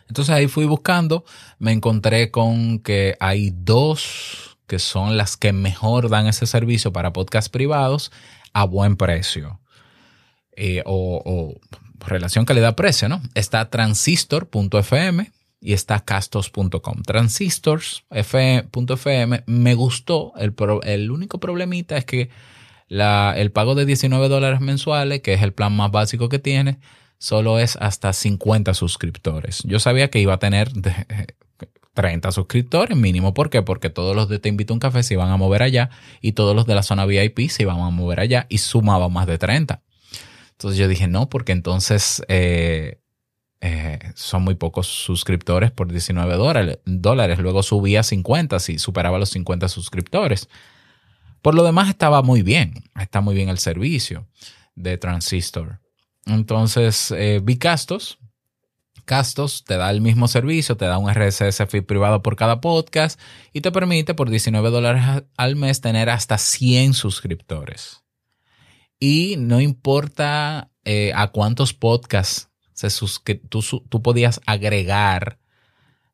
Entonces 0.09 0.35
ahí 0.35 0.49
fui 0.49 0.67
buscando, 0.67 1.25
me 1.59 1.73
encontré 1.73 2.31
con 2.31 2.79
que 2.79 3.17
hay 3.21 3.53
dos 3.55 4.59
que 4.67 4.79
son 4.79 5.17
las 5.17 5.37
que 5.37 5.53
mejor 5.53 6.09
dan 6.09 6.27
ese 6.27 6.47
servicio 6.47 6.93
para 6.93 7.13
podcasts 7.13 7.49
privados 7.49 8.13
a 8.53 8.65
buen 8.65 8.97
precio. 8.97 9.61
Eh, 10.57 10.83
o, 10.85 11.21
o 11.25 11.55
relación 12.07 12.45
calidad-precio, 12.45 13.09
¿no? 13.09 13.23
Está 13.35 13.71
transistor.fm, 13.71 15.33
y 15.65 15.73
está 15.73 16.05
castos.com. 16.05 17.03
Transistors.fm 17.07 19.45
me 19.47 19.75
gustó. 19.75 20.35
El, 20.37 20.55
el, 20.83 21.11
único 21.11 21.41
problemita 21.41 21.97
es 21.97 22.05
que 22.05 22.29
la, 22.87 23.33
el 23.35 23.51
pago 23.51 23.75
de 23.75 23.87
19 23.87 24.29
dólares 24.29 24.61
mensuales, 24.61 25.23
que 25.23 25.33
es 25.33 25.41
el 25.41 25.55
plan 25.55 25.75
más 25.75 25.91
básico 25.91 26.29
que 26.29 26.39
tiene, 26.39 26.81
solo 27.17 27.59
es 27.59 27.77
hasta 27.77 28.13
50 28.13 28.75
suscriptores. 28.75 29.63
Yo 29.65 29.81
sabía 29.81 30.11
que 30.11 30.21
iba 30.21 30.35
a 30.35 30.39
tener 30.39 30.71
30 31.95 32.31
suscriptores 32.33 32.95
mínimo. 32.95 33.33
¿Por 33.33 33.49
qué? 33.49 33.63
Porque 33.63 33.89
todos 33.89 34.15
los 34.15 34.29
de 34.29 34.39
Te 34.39 34.51
Invito 34.51 34.75
un 34.75 34.81
Café 34.81 35.03
se 35.03 35.15
iban 35.15 35.31
a 35.31 35.39
mover 35.39 35.63
allá 35.63 35.89
y 36.21 36.33
todos 36.33 36.55
los 36.55 36.67
de 36.67 36.75
la 36.75 36.83
zona 36.83 37.07
VIP 37.07 37.49
se 37.49 37.63
iban 37.63 37.81
a 37.81 37.89
mover 37.89 38.21
allá 38.21 38.45
y 38.51 38.59
sumaba 38.59 39.09
más 39.09 39.27
de 39.27 39.39
30. 39.39 39.83
Entonces 40.51 40.79
yo 40.79 40.89
dije, 40.89 41.09
no, 41.09 41.31
porque 41.31 41.53
entonces 41.53 42.23
eh, 42.29 42.99
eh, 43.67 43.99
son 44.15 44.43
muy 44.43 44.57
pocos 44.57 44.87
suscriptores 44.87 45.71
por 45.71 45.91
19 45.91 46.37
dólares. 46.85 47.39
Luego 47.39 47.63
subía 47.63 48.01
a 48.01 48.03
50 48.03 48.59
si 48.59 48.79
superaba 48.79 49.19
los 49.19 49.31
50 49.31 49.71
suscriptores. 49.71 50.51
Por 51.41 51.55
lo 51.55 51.65
demás 51.65 51.89
estaba 51.89 52.21
muy 52.21 52.43
bien, 52.43 52.85
está 53.01 53.23
muy 53.23 53.35
bien 53.35 53.49
el 53.49 53.57
servicio 53.57 54.27
de 54.75 54.99
Transistor. 54.99 55.81
Entonces 56.27 57.11
eh, 57.13 57.41
vi 57.43 57.57
Castos. 57.57 58.19
Castos 59.07 59.65
te 59.65 59.79
da 59.79 59.89
el 59.91 60.03
mismo 60.03 60.29
servicio, 60.29 60.77
te 60.77 60.85
da 60.85 60.99
un 60.99 61.11
RSS 61.11 61.67
feed 61.67 61.85
privado 61.85 62.21
por 62.21 62.37
cada 62.37 62.61
podcast 62.61 63.19
y 63.55 63.63
te 63.63 63.73
permite 63.73 64.13
por 64.13 64.29
19 64.29 64.69
dólares 64.69 65.25
al 65.39 65.57
mes 65.57 65.81
tener 65.81 66.11
hasta 66.11 66.37
100 66.37 66.93
suscriptores. 66.93 68.03
Y 69.01 69.37
no 69.39 69.63
importa 69.63 70.71
eh, 70.85 71.13
a 71.15 71.29
cuántos 71.29 71.73
podcasts 71.73 72.51
que 73.25 73.35
tú, 73.37 73.63
tú, 73.89 74.03
podías 74.03 74.41
agregar 74.47 75.39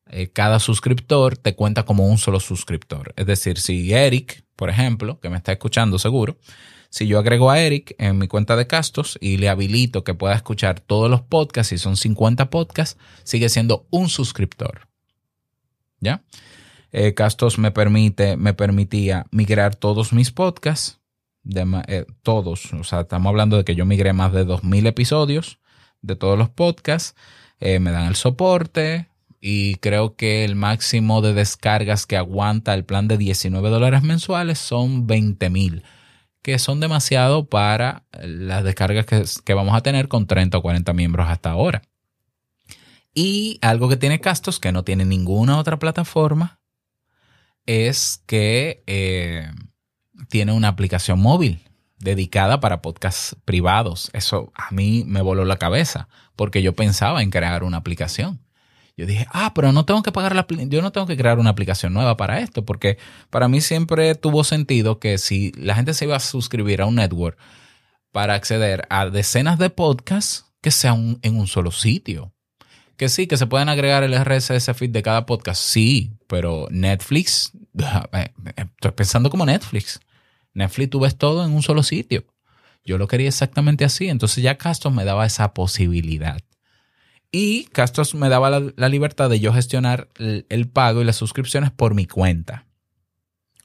eh, 0.06 0.28
cada 0.28 0.58
suscriptor, 0.58 1.36
te 1.36 1.54
cuenta 1.54 1.84
como 1.84 2.06
un 2.06 2.18
solo 2.18 2.40
suscriptor. 2.40 3.14
Es 3.16 3.26
decir, 3.26 3.58
si 3.58 3.92
Eric, 3.92 4.44
por 4.56 4.70
ejemplo, 4.70 5.20
que 5.20 5.30
me 5.30 5.36
está 5.36 5.52
escuchando 5.52 5.98
seguro, 5.98 6.38
si 6.90 7.06
yo 7.06 7.20
agrego 7.20 7.50
a 7.50 7.60
Eric 7.60 7.94
en 7.98 8.18
mi 8.18 8.26
cuenta 8.26 8.56
de 8.56 8.66
Castos 8.66 9.16
y 9.20 9.36
le 9.36 9.48
habilito 9.48 10.02
que 10.02 10.14
pueda 10.14 10.34
escuchar 10.34 10.80
todos 10.80 11.08
los 11.08 11.22
podcasts, 11.22 11.72
y 11.72 11.78
son 11.78 11.96
50 11.96 12.50
podcasts, 12.50 13.00
sigue 13.22 13.48
siendo 13.48 13.86
un 13.90 14.08
suscriptor. 14.08 14.88
¿Ya? 16.00 16.24
Eh, 16.90 17.14
Castos 17.14 17.58
me 17.58 17.70
permite, 17.70 18.36
me 18.36 18.54
permitía 18.54 19.26
migrar 19.30 19.76
todos 19.76 20.12
mis 20.12 20.32
podcasts, 20.32 20.98
de, 21.42 21.82
eh, 21.86 22.06
todos, 22.22 22.72
o 22.74 22.84
sea, 22.84 23.02
estamos 23.02 23.30
hablando 23.30 23.56
de 23.56 23.64
que 23.64 23.74
yo 23.74 23.86
migré 23.86 24.12
más 24.12 24.32
de 24.32 24.44
2.000 24.44 24.88
episodios 24.88 25.59
de 26.02 26.16
todos 26.16 26.38
los 26.38 26.48
podcasts. 26.48 27.14
Eh, 27.58 27.78
me 27.78 27.90
dan 27.90 28.06
el 28.06 28.16
soporte 28.16 29.08
y 29.40 29.76
creo 29.76 30.16
que 30.16 30.44
el 30.44 30.54
máximo 30.54 31.22
de 31.22 31.32
descargas 31.34 32.06
que 32.06 32.16
aguanta 32.16 32.74
el 32.74 32.84
plan 32.84 33.08
de 33.08 33.18
19 33.18 33.68
dólares 33.70 34.02
mensuales 34.02 34.58
son 34.58 35.06
20 35.06 35.50
mil, 35.50 35.82
que 36.42 36.58
son 36.58 36.80
demasiado 36.80 37.46
para 37.46 38.04
las 38.12 38.64
descargas 38.64 39.06
que, 39.06 39.24
que, 39.44 39.54
vamos 39.54 39.74
a 39.74 39.82
tener 39.82 40.08
con 40.08 40.26
30 40.26 40.58
o 40.58 40.62
40 40.62 40.92
miembros 40.92 41.28
hasta 41.28 41.50
ahora. 41.50 41.82
Y 43.14 43.58
algo 43.62 43.88
que 43.88 43.96
tiene 43.96 44.20
Castos 44.20 44.60
que 44.60 44.72
no 44.72 44.84
tiene 44.84 45.04
ninguna 45.04 45.58
otra 45.58 45.78
plataforma 45.78 46.60
es 47.66 48.22
que 48.26 48.82
eh, 48.86 49.50
tiene 50.28 50.52
una 50.52 50.68
aplicación 50.68 51.20
móvil 51.20 51.69
dedicada 52.00 52.60
para 52.60 52.82
podcasts 52.82 53.36
privados. 53.44 54.10
Eso 54.12 54.52
a 54.54 54.72
mí 54.72 55.04
me 55.06 55.22
voló 55.22 55.44
la 55.44 55.58
cabeza 55.58 56.08
porque 56.36 56.62
yo 56.62 56.74
pensaba 56.74 57.22
en 57.22 57.30
crear 57.30 57.62
una 57.62 57.76
aplicación. 57.76 58.40
Yo 58.96 59.06
dije, 59.06 59.26
ah, 59.32 59.52
pero 59.54 59.72
no 59.72 59.84
tengo 59.84 60.02
que 60.02 60.12
pagar 60.12 60.34
la 60.34 60.46
yo 60.48 60.82
no 60.82 60.92
tengo 60.92 61.06
que 61.06 61.16
crear 61.16 61.38
una 61.38 61.50
aplicación 61.50 61.94
nueva 61.94 62.16
para 62.16 62.40
esto, 62.40 62.66
porque 62.66 62.98
para 63.30 63.48
mí 63.48 63.60
siempre 63.60 64.14
tuvo 64.14 64.44
sentido 64.44 64.98
que 64.98 65.16
si 65.16 65.52
la 65.52 65.74
gente 65.74 65.94
se 65.94 66.04
iba 66.04 66.16
a 66.16 66.20
suscribir 66.20 66.82
a 66.82 66.86
un 66.86 66.96
network 66.96 67.38
para 68.12 68.34
acceder 68.34 68.86
a 68.90 69.08
decenas 69.08 69.58
de 69.58 69.70
podcasts, 69.70 70.46
que 70.60 70.70
sea 70.70 70.92
en 70.92 71.36
un 71.36 71.46
solo 71.46 71.70
sitio. 71.70 72.34
Que 72.96 73.08
sí, 73.08 73.26
que 73.26 73.38
se 73.38 73.46
pueden 73.46 73.70
agregar 73.70 74.02
el 74.02 74.14
RSS 74.14 74.74
feed 74.74 74.90
de 74.90 75.02
cada 75.02 75.24
podcast, 75.24 75.62
sí, 75.62 76.12
pero 76.26 76.68
Netflix, 76.70 77.52
eh, 78.12 78.34
estoy 78.56 78.90
pensando 78.90 79.30
como 79.30 79.46
Netflix. 79.46 80.00
Netflix 80.54 80.90
tú 80.90 81.00
ves 81.00 81.16
todo 81.16 81.44
en 81.44 81.52
un 81.52 81.62
solo 81.62 81.82
sitio. 81.82 82.24
Yo 82.84 82.98
lo 82.98 83.08
quería 83.08 83.28
exactamente 83.28 83.84
así. 83.84 84.08
Entonces 84.08 84.42
ya 84.42 84.58
Castos 84.58 84.92
me 84.92 85.04
daba 85.04 85.26
esa 85.26 85.54
posibilidad. 85.54 86.40
Y 87.32 87.64
Castos 87.66 88.14
me 88.14 88.28
daba 88.28 88.50
la, 88.50 88.88
libertad 88.88 89.30
de 89.30 89.38
yo 89.38 89.52
gestionar 89.52 90.08
el, 90.18 90.68
pago 90.68 91.00
y 91.00 91.04
las 91.04 91.16
suscripciones 91.16 91.70
por 91.70 91.94
mi 91.94 92.06
cuenta. 92.06 92.66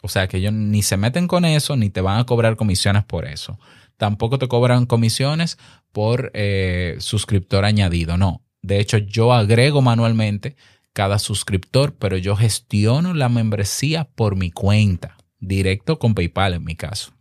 O 0.01 0.07
sea 0.07 0.27
que 0.27 0.37
ellos 0.37 0.53
ni 0.53 0.83
se 0.83 0.97
meten 0.97 1.27
con 1.27 1.45
eso, 1.45 1.75
ni 1.75 1.89
te 1.89 2.01
van 2.01 2.19
a 2.19 2.25
cobrar 2.25 2.57
comisiones 2.57 3.03
por 3.05 3.25
eso. 3.25 3.59
Tampoco 3.97 4.37
te 4.37 4.47
cobran 4.47 4.85
comisiones 4.85 5.57
por 5.91 6.31
eh, 6.35 6.97
suscriptor 6.99 7.65
añadido. 7.65 8.17
No. 8.17 8.43
De 8.61 8.79
hecho, 8.79 8.97
yo 8.97 9.33
agrego 9.33 9.81
manualmente 9.81 10.55
cada 10.93 11.17
suscriptor, 11.17 11.95
pero 11.95 12.17
yo 12.17 12.35
gestiono 12.35 13.13
la 13.15 13.29
membresía 13.29 14.03
por 14.03 14.35
mi 14.35 14.51
cuenta 14.51 15.14
directo 15.39 15.99
con 15.99 16.15
PayPal 16.15 16.53
en 16.53 16.63
mi 16.63 16.75
caso. 16.75 17.13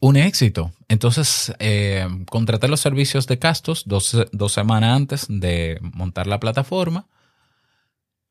Un 0.00 0.16
éxito. 0.16 0.72
Entonces, 0.88 1.54
eh, 1.60 2.06
contraté 2.30 2.68
los 2.68 2.80
servicios 2.80 3.26
de 3.26 3.38
Castos 3.38 3.84
dos, 3.86 4.52
semanas 4.52 4.96
antes 4.96 5.26
de 5.28 5.78
montar 5.80 6.26
la 6.26 6.40
plataforma. 6.40 7.08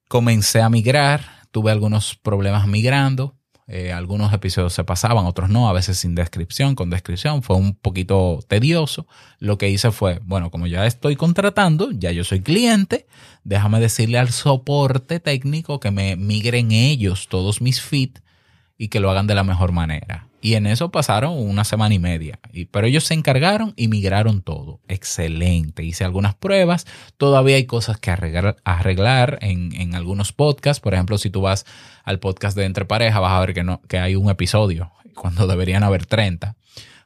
Comencé 0.08 0.62
a 0.62 0.70
migrar, 0.70 1.48
tuve 1.52 1.72
algunos 1.72 2.16
problemas 2.16 2.68
migrando. 2.68 3.36
Eh, 3.68 3.94
algunos 3.94 4.34
episodios 4.34 4.74
se 4.74 4.84
pasaban, 4.84 5.26
otros 5.26 5.50
no, 5.50 5.70
a 5.70 5.74
veces 5.74 5.98
sin 5.98 6.16
descripción, 6.16 6.76
con 6.76 6.90
descripción. 6.90 7.44
Fue 7.44 7.56
un 7.56 7.76
poquito 7.76 8.40
tedioso. 8.48 9.08
Lo 9.40 9.58
que 9.58 9.70
hice 9.70 9.92
fue, 9.92 10.20
bueno, 10.24 10.52
como 10.52 10.68
ya 10.68 10.86
estoy 10.86 11.16
contratando, 11.16 11.92
ya 11.92 12.12
yo 12.12 12.24
soy 12.24 12.42
cliente, 12.42 13.08
déjame 13.44 13.80
decirle 13.80 14.20
al 14.20 14.30
soporte 14.30 15.20
técnico 15.20 15.80
que 15.80 15.92
me 15.92 16.16
migren 16.16 16.72
ellos 16.72 17.28
todos 17.30 17.62
mis 17.62 17.82
feeds 17.82 18.22
y 18.78 18.90
que 18.90 19.00
lo 19.00 19.10
hagan 19.10 19.28
de 19.28 19.36
la 19.36 19.44
mejor 19.44 19.72
manera. 19.72 20.28
Y 20.44 20.56
en 20.56 20.68
eso 20.68 20.92
pasaron 20.92 21.38
una 21.38 21.64
semana 21.64 21.96
y 21.96 22.00
media. 22.00 22.38
Y, 22.52 22.66
pero 22.66 22.86
ellos 22.86 23.06
se 23.06 23.14
encargaron 23.14 23.72
y 23.78 23.88
migraron 23.88 24.42
todo. 24.42 24.82
Excelente. 24.90 25.86
Hice 25.86 26.04
algunas 26.04 26.36
pruebas. 26.36 26.86
Todavía 27.16 27.56
hay 27.56 27.66
cosas 27.66 27.98
que 27.98 28.12
arreglar, 28.12 28.58
arreglar 28.66 29.40
en, 29.40 29.74
en, 29.74 29.96
algunos 29.96 30.34
podcasts. 30.34 30.82
Por 30.82 30.96
ejemplo, 30.96 31.18
si 31.18 31.30
tú 31.30 31.40
vas 31.40 31.66
al 32.04 32.20
podcast 32.20 32.58
de 32.58 32.66
Entre 32.66 32.84
Pareja, 32.84 33.22
vas 33.22 33.32
a 33.32 33.40
ver 33.40 33.54
que, 33.54 33.64
no, 33.64 33.82
que 33.84 34.00
hay 34.00 34.18
un 34.18 34.30
episodio 34.30 34.92
cuando 35.16 35.48
deberían 35.48 35.82
haber 35.82 36.06
30. 36.06 36.58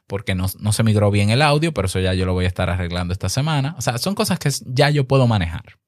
Porque 0.08 0.34
no, 0.34 0.46
no 0.58 0.72
se 0.72 0.82
migró 0.82 1.12
bien 1.12 1.30
el 1.30 1.40
audio, 1.40 1.72
pero 1.72 1.86
eso 1.86 2.00
ya 2.00 2.14
yo 2.14 2.26
lo 2.26 2.32
voy 2.32 2.44
a 2.44 2.48
estar 2.48 2.68
arreglando 2.68 3.12
esta 3.12 3.28
semana. 3.28 3.76
O 3.78 3.82
sea, 3.82 3.98
son 3.98 4.16
cosas 4.16 4.40
que 4.40 4.50
ya 4.66 4.90
yo 4.90 5.06
puedo 5.06 5.28
manejar. 5.28 5.78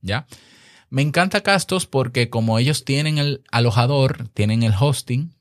¿Ya? 0.00 0.28
Me 0.90 1.02
encanta 1.02 1.40
Castos 1.40 1.86
porque 1.86 2.30
como 2.30 2.60
ellos 2.60 2.84
tienen 2.84 3.18
el 3.18 3.42
alojador, 3.50 4.28
tienen 4.28 4.62
el 4.62 4.74
hosting 4.78 5.39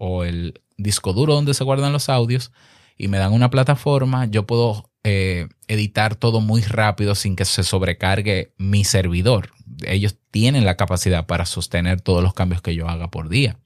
o 0.00 0.24
el 0.24 0.62
disco 0.78 1.12
duro 1.12 1.34
donde 1.34 1.52
se 1.52 1.62
guardan 1.62 1.92
los 1.92 2.08
audios 2.08 2.52
y 2.96 3.08
me 3.08 3.18
dan 3.18 3.32
una 3.32 3.50
plataforma, 3.50 4.24
yo 4.24 4.46
puedo 4.46 4.90
eh, 5.04 5.48
editar 5.68 6.16
todo 6.16 6.40
muy 6.40 6.62
rápido 6.62 7.14
sin 7.14 7.36
que 7.36 7.44
se 7.44 7.62
sobrecargue 7.62 8.54
mi 8.56 8.84
servidor. 8.84 9.50
Ellos 9.86 10.16
tienen 10.30 10.64
la 10.64 10.76
capacidad 10.76 11.26
para 11.26 11.44
sostener 11.44 12.00
todos 12.00 12.22
los 12.22 12.32
cambios 12.32 12.62
que 12.62 12.74
yo 12.74 12.88
haga 12.88 13.10
por 13.10 13.28
día. 13.28 13.58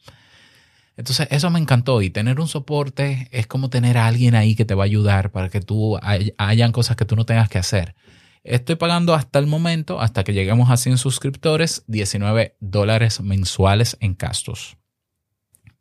Entonces, 0.96 1.28
eso 1.30 1.50
me 1.50 1.60
encantó 1.60 2.02
y 2.02 2.10
tener 2.10 2.40
un 2.40 2.48
soporte 2.48 3.28
es 3.30 3.46
como 3.46 3.70
tener 3.70 3.96
a 3.96 4.06
alguien 4.06 4.34
ahí 4.34 4.56
que 4.56 4.64
te 4.64 4.74
va 4.74 4.84
a 4.84 4.86
ayudar 4.86 5.30
para 5.30 5.48
que 5.48 5.60
tú 5.60 5.98
hayan 6.36 6.72
cosas 6.72 6.96
que 6.96 7.04
tú 7.04 7.14
no 7.16 7.26
tengas 7.26 7.48
que 7.48 7.58
hacer. 7.58 7.94
Estoy 8.42 8.74
pagando 8.74 9.14
hasta 9.14 9.38
el 9.38 9.46
momento, 9.46 10.00
hasta 10.00 10.24
que 10.24 10.34
lleguemos 10.34 10.70
a 10.70 10.76
100 10.76 10.98
suscriptores, 10.98 11.84
19 11.86 12.56
dólares 12.60 13.20
mensuales 13.20 13.96
en 14.00 14.16
gastos. 14.16 14.76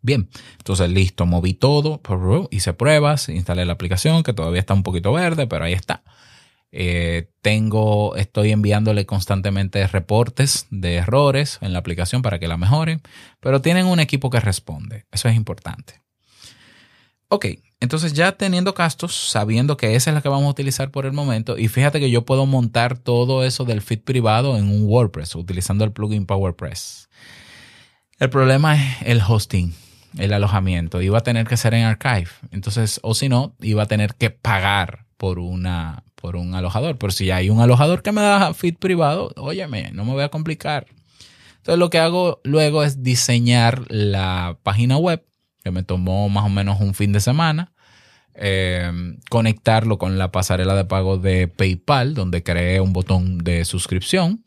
Bien, 0.04 0.30
entonces 0.58 0.90
listo, 0.90 1.26
moví 1.26 1.54
todo, 1.54 2.02
hice 2.52 2.74
pruebas, 2.74 3.30
instalé 3.30 3.66
la 3.66 3.72
aplicación 3.72 4.22
que 4.24 4.34
todavía 4.34 4.60
está 4.60 4.74
un 4.74 4.84
poquito 4.84 5.14
verde, 5.14 5.48
pero 5.48 5.64
ahí 5.64 5.72
está. 5.72 6.04
Eh, 6.74 7.30
tengo, 7.42 8.18
estoy 8.18 8.52
enviándole 8.52 9.06
constantemente 9.06 9.88
reportes 9.88 10.68
de 10.72 10.96
errores 10.96 11.58
en 11.62 11.72
la 11.72 11.80
aplicación 11.80 12.22
para 12.22 12.38
que 12.38 12.50
la 12.50 12.58
mejoren, 12.58 13.02
pero 13.40 13.62
tienen 13.62 13.86
un 13.86 14.02
equipo 14.02 14.30
que 14.30 14.42
responde. 14.42 15.06
Eso 15.10 15.30
es 15.30 15.38
importante. 15.38 16.02
Ok, 17.30 17.46
entonces 17.80 18.12
ya 18.12 18.34
teniendo 18.34 18.74
Castos, 18.74 19.16
sabiendo 19.16 19.78
que 19.78 19.96
esa 19.96 20.10
es 20.10 20.16
la 20.16 20.22
que 20.22 20.28
vamos 20.30 20.48
a 20.48 20.52
utilizar 20.52 20.92
por 20.92 21.06
el 21.06 21.14
momento, 21.14 21.58
y 21.58 21.70
fíjate 21.70 22.02
que 22.02 22.12
yo 22.12 22.26
puedo 22.26 22.46
montar 22.46 22.98
todo 22.98 23.46
eso 23.46 23.64
del 23.64 23.82
feed 23.82 24.02
privado 24.02 24.58
en 24.58 24.66
un 24.68 24.84
WordPress 24.84 25.36
utilizando 25.36 25.86
el 25.86 25.94
plugin 25.94 26.26
PowerPress. 26.26 27.08
El 28.20 28.30
problema 28.30 28.76
es 28.76 28.98
el 29.06 29.22
hosting 29.26 29.74
el 30.18 30.34
alojamiento. 30.34 31.02
Iba 31.02 31.20
a 31.20 31.24
tener 31.24 31.48
que 31.48 31.58
ser 31.58 31.74
en 31.74 31.86
Archive. 31.86 32.30
Entonces, 32.52 33.00
o 33.04 33.14
si 33.14 33.30
no, 33.30 33.56
iba 33.62 33.84
a 33.84 33.88
tener 33.88 34.16
que 34.16 34.30
pagar 34.30 35.06
por 35.18 35.40
una 35.40 36.04
por 36.16 36.38
un 36.38 36.56
alojador. 36.56 36.98
Pero 36.98 37.12
si 37.12 37.32
hay 37.32 37.50
un 37.50 37.60
alojador 37.60 38.02
que 38.02 38.14
me 38.14 38.22
da 38.22 38.54
feed 38.54 38.78
privado, 38.78 39.34
óyeme, 39.36 39.92
no 39.92 40.06
me 40.06 40.14
voy 40.14 40.24
a 40.24 40.30
complicar. 40.30 40.88
Entonces 41.58 41.80
lo 41.80 41.90
que 41.90 42.00
hago 42.00 42.40
luego 42.44 42.84
es 42.84 43.04
diseñar 43.04 43.84
la 43.90 44.58
página 44.64 44.98
web, 44.98 45.26
que 45.64 45.72
me 45.72 45.84
tomó 45.84 46.30
más 46.30 46.46
o 46.46 46.50
menos 46.50 46.80
un 46.80 46.94
fin 46.94 47.12
de 47.12 47.20
semana. 47.20 47.74
Eh, 48.36 48.90
conectarlo 49.30 49.98
con 49.98 50.18
la 50.18 50.32
pasarela 50.32 50.76
de 50.76 50.86
pago 50.86 51.18
de 51.18 51.50
PayPal, 51.50 52.16
donde 52.16 52.42
creé 52.42 52.80
un 52.80 52.94
botón 52.94 53.40
de 53.40 53.64
suscripción 53.66 54.44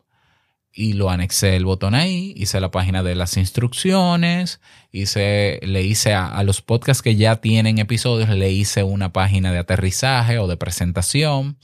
y 0.79 0.93
lo 0.93 1.09
anexé 1.09 1.57
el 1.57 1.65
botón 1.65 1.95
ahí, 1.95 2.35
hice 2.37 2.61
la 2.61 2.71
página 2.71 3.03
de 3.03 3.15
las 3.15 3.39
instrucciones, 3.39 4.61
hice, 4.93 5.59
le 5.63 5.83
hice 5.83 6.13
a, 6.13 6.43
los 6.43 6.61
podcasts 6.61 7.03
que 7.03 7.17
ya 7.17 7.37
tienen 7.37 7.79
episodios, 7.79 8.29
le 8.29 8.53
hice 8.53 8.83
una 8.83 9.11
página 9.11 9.53
de 9.53 9.59
aterrizaje 9.59 10.39
o 10.39 10.47
de 10.47 10.59
presentación, 10.59 11.57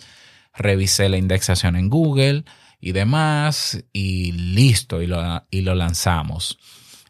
revisé 0.55 1.11
la 1.11 1.19
indexación 1.19 1.77
en 1.77 1.91
Google 1.91 2.45
y 2.81 2.93
demás, 2.93 3.85
y 3.93 4.33
listo, 4.33 5.03
y 5.03 5.07
lo, 5.07 5.45
y 5.51 5.61
lo 5.61 5.75
lanzamos. 5.75 6.59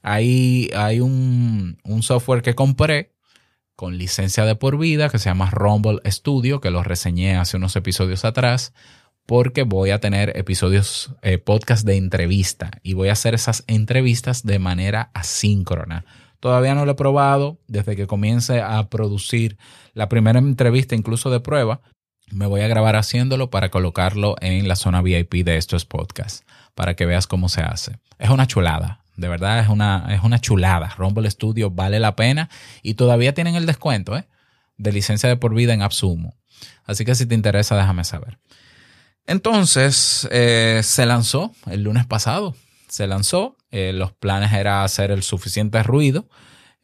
Ahí 0.02 0.70
hay 0.74 0.98
un, 0.98 1.78
un 1.84 2.02
software 2.02 2.42
que 2.42 2.56
compré 2.56 3.12
con 3.76 3.96
licencia 3.96 4.44
de 4.44 4.56
por 4.56 4.76
vida 4.76 5.08
que 5.08 5.20
se 5.20 5.30
llama 5.30 5.50
Rumble 5.50 6.00
Studio, 6.10 6.60
que 6.60 6.72
lo 6.72 6.82
reseñé 6.82 7.36
hace 7.36 7.58
unos 7.58 7.76
episodios 7.76 8.24
atrás 8.24 8.74
porque 9.26 9.62
voy 9.62 9.90
a 9.90 10.00
tener 10.00 10.36
episodios, 10.36 11.14
eh, 11.22 11.38
podcast 11.38 11.86
de 11.86 11.96
entrevista 11.96 12.70
y 12.82 12.94
voy 12.94 13.08
a 13.08 13.12
hacer 13.12 13.34
esas 13.34 13.64
entrevistas 13.66 14.44
de 14.44 14.58
manera 14.58 15.10
asíncrona. 15.14 16.04
Todavía 16.40 16.74
no 16.74 16.84
lo 16.84 16.92
he 16.92 16.96
probado. 16.96 17.58
Desde 17.68 17.94
que 17.94 18.08
comience 18.08 18.60
a 18.60 18.88
producir 18.88 19.58
la 19.94 20.08
primera 20.08 20.40
entrevista, 20.40 20.96
incluso 20.96 21.30
de 21.30 21.38
prueba, 21.38 21.80
me 22.32 22.46
voy 22.46 22.62
a 22.62 22.68
grabar 22.68 22.96
haciéndolo 22.96 23.50
para 23.50 23.70
colocarlo 23.70 24.34
en 24.40 24.66
la 24.66 24.74
zona 24.74 25.02
VIP 25.02 25.44
de 25.44 25.56
estos 25.56 25.84
podcasts, 25.84 26.44
para 26.74 26.94
que 26.94 27.06
veas 27.06 27.26
cómo 27.26 27.48
se 27.48 27.60
hace. 27.60 27.98
Es 28.18 28.30
una 28.30 28.46
chulada, 28.46 29.02
de 29.16 29.28
verdad 29.28 29.60
es 29.60 29.68
una, 29.68 30.06
es 30.10 30.22
una 30.22 30.40
chulada. 30.40 30.94
Rumble 30.96 31.30
Studio 31.30 31.70
vale 31.70 32.00
la 32.00 32.16
pena 32.16 32.48
y 32.82 32.94
todavía 32.94 33.34
tienen 33.34 33.54
el 33.54 33.66
descuento 33.66 34.16
¿eh? 34.16 34.26
de 34.78 34.92
licencia 34.92 35.28
de 35.28 35.36
por 35.36 35.54
vida 35.54 35.74
en 35.74 35.82
Absumo. 35.82 36.34
Así 36.84 37.04
que 37.04 37.14
si 37.14 37.26
te 37.26 37.34
interesa, 37.34 37.76
déjame 37.76 38.04
saber. 38.04 38.38
Entonces 39.26 40.28
eh, 40.30 40.80
se 40.82 41.06
lanzó 41.06 41.52
el 41.70 41.82
lunes 41.82 42.06
pasado, 42.06 42.54
se 42.88 43.06
lanzó, 43.06 43.56
eh, 43.70 43.92
los 43.94 44.12
planes 44.12 44.52
era 44.52 44.84
hacer 44.84 45.10
el 45.10 45.22
suficiente 45.22 45.82
ruido 45.82 46.28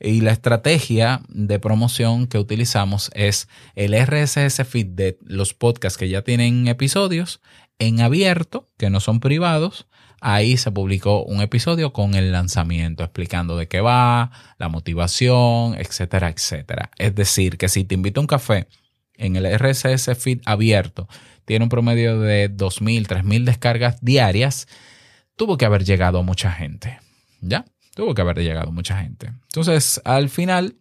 y 0.01 0.21
la 0.21 0.31
estrategia 0.31 1.23
de 1.29 1.59
promoción 1.59 2.29
que 2.29 2.39
utilizamos 2.39 3.11
es 3.15 3.49
el 3.75 3.95
RSS 3.95 4.65
feed 4.67 4.87
de 4.87 5.19
los 5.23 5.55
podcasts 5.55 5.99
que 5.99 6.09
ya 6.09 6.23
tienen 6.23 6.69
episodios 6.69 7.41
en 7.79 8.01
abierto, 8.01 8.69
que 8.77 8.91
no 8.91 9.01
son 9.01 9.21
privados. 9.21 9.87
Ahí 10.21 10.57
se 10.57 10.73
publicó 10.73 11.23
un 11.25 11.41
episodio 11.41 11.93
con 11.93 12.15
el 12.15 12.33
lanzamiento 12.33 13.05
explicando 13.05 13.57
de 13.57 13.69
qué 13.69 13.81
va, 13.81 14.31
la 14.59 14.69
motivación, 14.69 15.77
etcétera, 15.77 16.29
etcétera. 16.29 16.91
Es 16.99 17.15
decir, 17.15 17.57
que 17.57 17.69
si 17.69 17.85
te 17.85 17.95
invito 17.95 18.21
a 18.21 18.23
un 18.23 18.27
café 18.27 18.67
en 19.15 19.37
el 19.37 19.47
RSS 19.59 20.17
feed 20.17 20.41
abierto 20.45 21.09
tiene 21.49 21.63
un 21.63 21.71
promedio 21.71 22.21
de 22.21 22.55
2.000, 22.55 23.07
3.000 23.07 23.45
descargas 23.45 23.97
diarias, 24.03 24.69
tuvo 25.35 25.57
que 25.57 25.65
haber 25.65 25.83
llegado 25.83 26.23
mucha 26.23 26.53
gente. 26.53 27.01
¿Ya? 27.41 27.65
Tuvo 27.95 28.13
que 28.13 28.21
haber 28.21 28.37
llegado 28.39 28.71
mucha 28.71 29.01
gente. 29.01 29.33
Entonces, 29.45 29.99
al 30.05 30.29
final, 30.29 30.77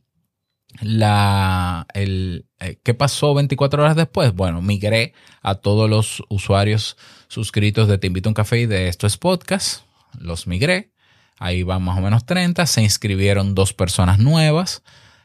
la, 0.82 1.88
el, 1.94 2.48
eh, 2.60 2.82
¿qué 2.84 2.94
pasó 2.94 3.34
24 3.34 3.82
horas 3.82 3.96
después? 3.96 4.34
Bueno, 4.34 4.62
migré 4.62 5.14
a 5.42 5.56
todos 5.56 5.90
los 5.90 6.22
usuarios 6.28 6.98
suscritos 7.30 7.88
de 7.88 7.98
Te 7.98 8.08
Invito 8.08 8.28
un 8.28 8.36
Café 8.36 8.60
y 8.60 8.66
de 8.66 8.90
Esto 8.90 9.08
es 9.08 9.16
Podcast. 9.16 9.84
Los 10.20 10.48
migré. 10.48 10.92
Ahí 11.40 11.64
van 11.64 11.82
más 11.82 11.98
o 11.98 12.02
menos 12.02 12.26
30. 12.26 12.66
Se 12.66 12.82
inscribieron 12.82 13.56
dos 13.56 13.72
personas 13.72 14.20
nuevas. 14.20 14.84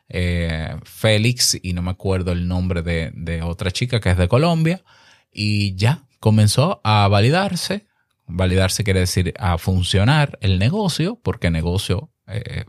Eh, 0.09 0.77
Félix 0.85 1.59
y 1.61 1.73
no 1.73 1.83
me 1.83 1.91
acuerdo 1.91 2.31
el 2.31 2.47
nombre 2.47 2.83
de, 2.83 3.11
de 3.13 3.43
otra 3.43 3.73
chica 3.73 3.99
que 3.99 4.11
es 4.11 4.17
de 4.17 4.29
Colombia 4.29 4.85
y 5.33 5.75
ya 5.75 6.05
comenzó 6.21 6.81
a 6.85 7.09
validarse. 7.09 7.87
Validarse 8.27 8.85
quiere 8.85 9.01
decir 9.01 9.35
a 9.39 9.59
funcionar 9.59 10.39
el 10.41 10.59
negocio, 10.59 11.19
porque 11.23 11.51
negocio, 11.51 12.11
eh, 12.27 12.65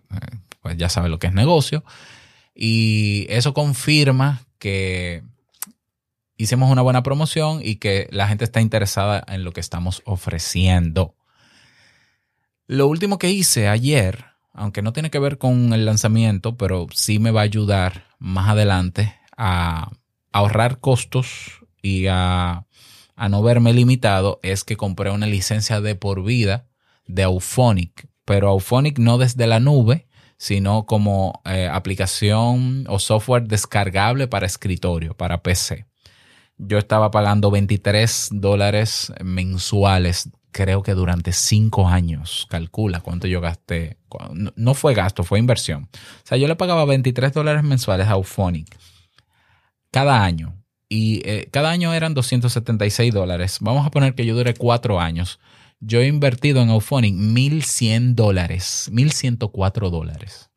pues 0.62 0.78
ya 0.78 0.89
sabe 0.89 1.10
lo 1.10 1.19
que 1.19 1.28
es 1.28 1.34
negocio. 1.34 1.84
Y 2.56 3.28
eso 3.30 3.54
confirma 3.54 4.41
que 4.58 5.23
hicimos 6.38 6.71
una 6.71 6.82
buena 6.82 7.04
promoción 7.04 7.60
y 7.63 7.76
que 7.76 8.08
la 8.12 8.28
gente 8.28 8.43
está 8.43 8.62
interesada 8.62 9.23
en 9.28 9.43
lo 9.43 9.52
que 9.52 9.60
estamos 9.60 10.02
ofreciendo. 10.06 11.15
Lo 12.67 12.88
último 12.88 13.17
que 13.19 13.30
hice 13.30 13.67
ayer, 13.67 14.26
aunque 14.54 14.82
no 14.82 14.93
tiene 14.93 15.10
que 15.10 15.19
ver 15.19 15.38
con 15.38 15.73
el 15.73 15.86
lanzamiento, 15.86 16.58
pero 16.58 16.88
sí 16.93 17.19
me 17.19 17.32
va 17.32 17.41
a 17.41 17.45
ayudar 17.45 18.08
más 18.19 18.49
adelante 18.49 19.13
a 19.36 19.91
ahorrar 20.32 20.80
costos 20.80 21.62
y 21.84 22.08
a, 22.08 22.65
no 23.30 23.43
verme 23.43 23.74
limitado 23.74 24.39
es 24.41 24.63
que 24.63 24.76
compré 24.76 25.12
una 25.12 25.28
licencia 25.28 25.82
de 25.82 25.96
por 25.96 26.24
vida 26.24 26.65
de 27.06 27.24
Auphonic, 27.24 28.08
pero 28.26 28.50
Auphonic 28.50 28.98
no 28.98 29.19
desde 29.19 29.46
la 29.46 29.60
nube, 29.60 30.08
sino 30.38 30.88
como 30.88 31.41
eh, 31.46 31.69
aplicación 31.72 32.86
o 32.89 32.98
software 32.98 33.43
descargable 33.43 34.28
para 34.28 34.48
escritorio, 34.48 35.15
para 35.15 35.43
PC. 35.43 35.86
Yo 36.58 36.80
estaba 36.80 37.12
pagando 37.12 37.52
23 37.52 38.30
dólares 38.32 39.13
mensuales 39.24 40.30
creo 40.54 40.84
que 40.84 40.93
durante 40.93 41.34
cinco 41.34 41.89
años. 41.89 42.48
Calcula 42.50 43.02
cuánto 43.02 43.28
yo 43.28 43.41
gasté. 43.41 43.98
No 44.56 44.74
fue 44.74 44.93
gasto, 44.93 45.26
fue 45.26 45.39
inversión. 45.39 45.89
O 45.93 46.28
sea, 46.28 46.38
yo 46.38 46.48
le 46.48 46.56
pagaba 46.56 46.86
23 46.86 47.34
dólares 47.34 47.63
mensuales 47.63 48.08
a 48.08 48.12
Auphonic 48.12 48.78
cada 49.91 50.24
año. 50.24 50.62
Y 50.93 51.27
eh, 51.27 51.47
cada 51.49 51.71
año 51.71 51.91
eran 51.91 52.13
276 52.13 53.12
dólares. 53.12 53.58
Vamos 53.62 53.88
a 53.88 53.89
poner 53.89 54.13
que 54.13 54.27
yo 54.27 54.36
dure 54.36 54.53
cuatro 54.53 54.99
años. 54.99 55.39
Yo 55.79 56.01
he 56.01 56.08
invertido 56.08 56.62
en 56.62 56.69
Auphonic 56.69 57.15
1100 57.15 58.15
dólares, 58.15 58.89
1104 58.93 59.89
dólares. 59.89 60.51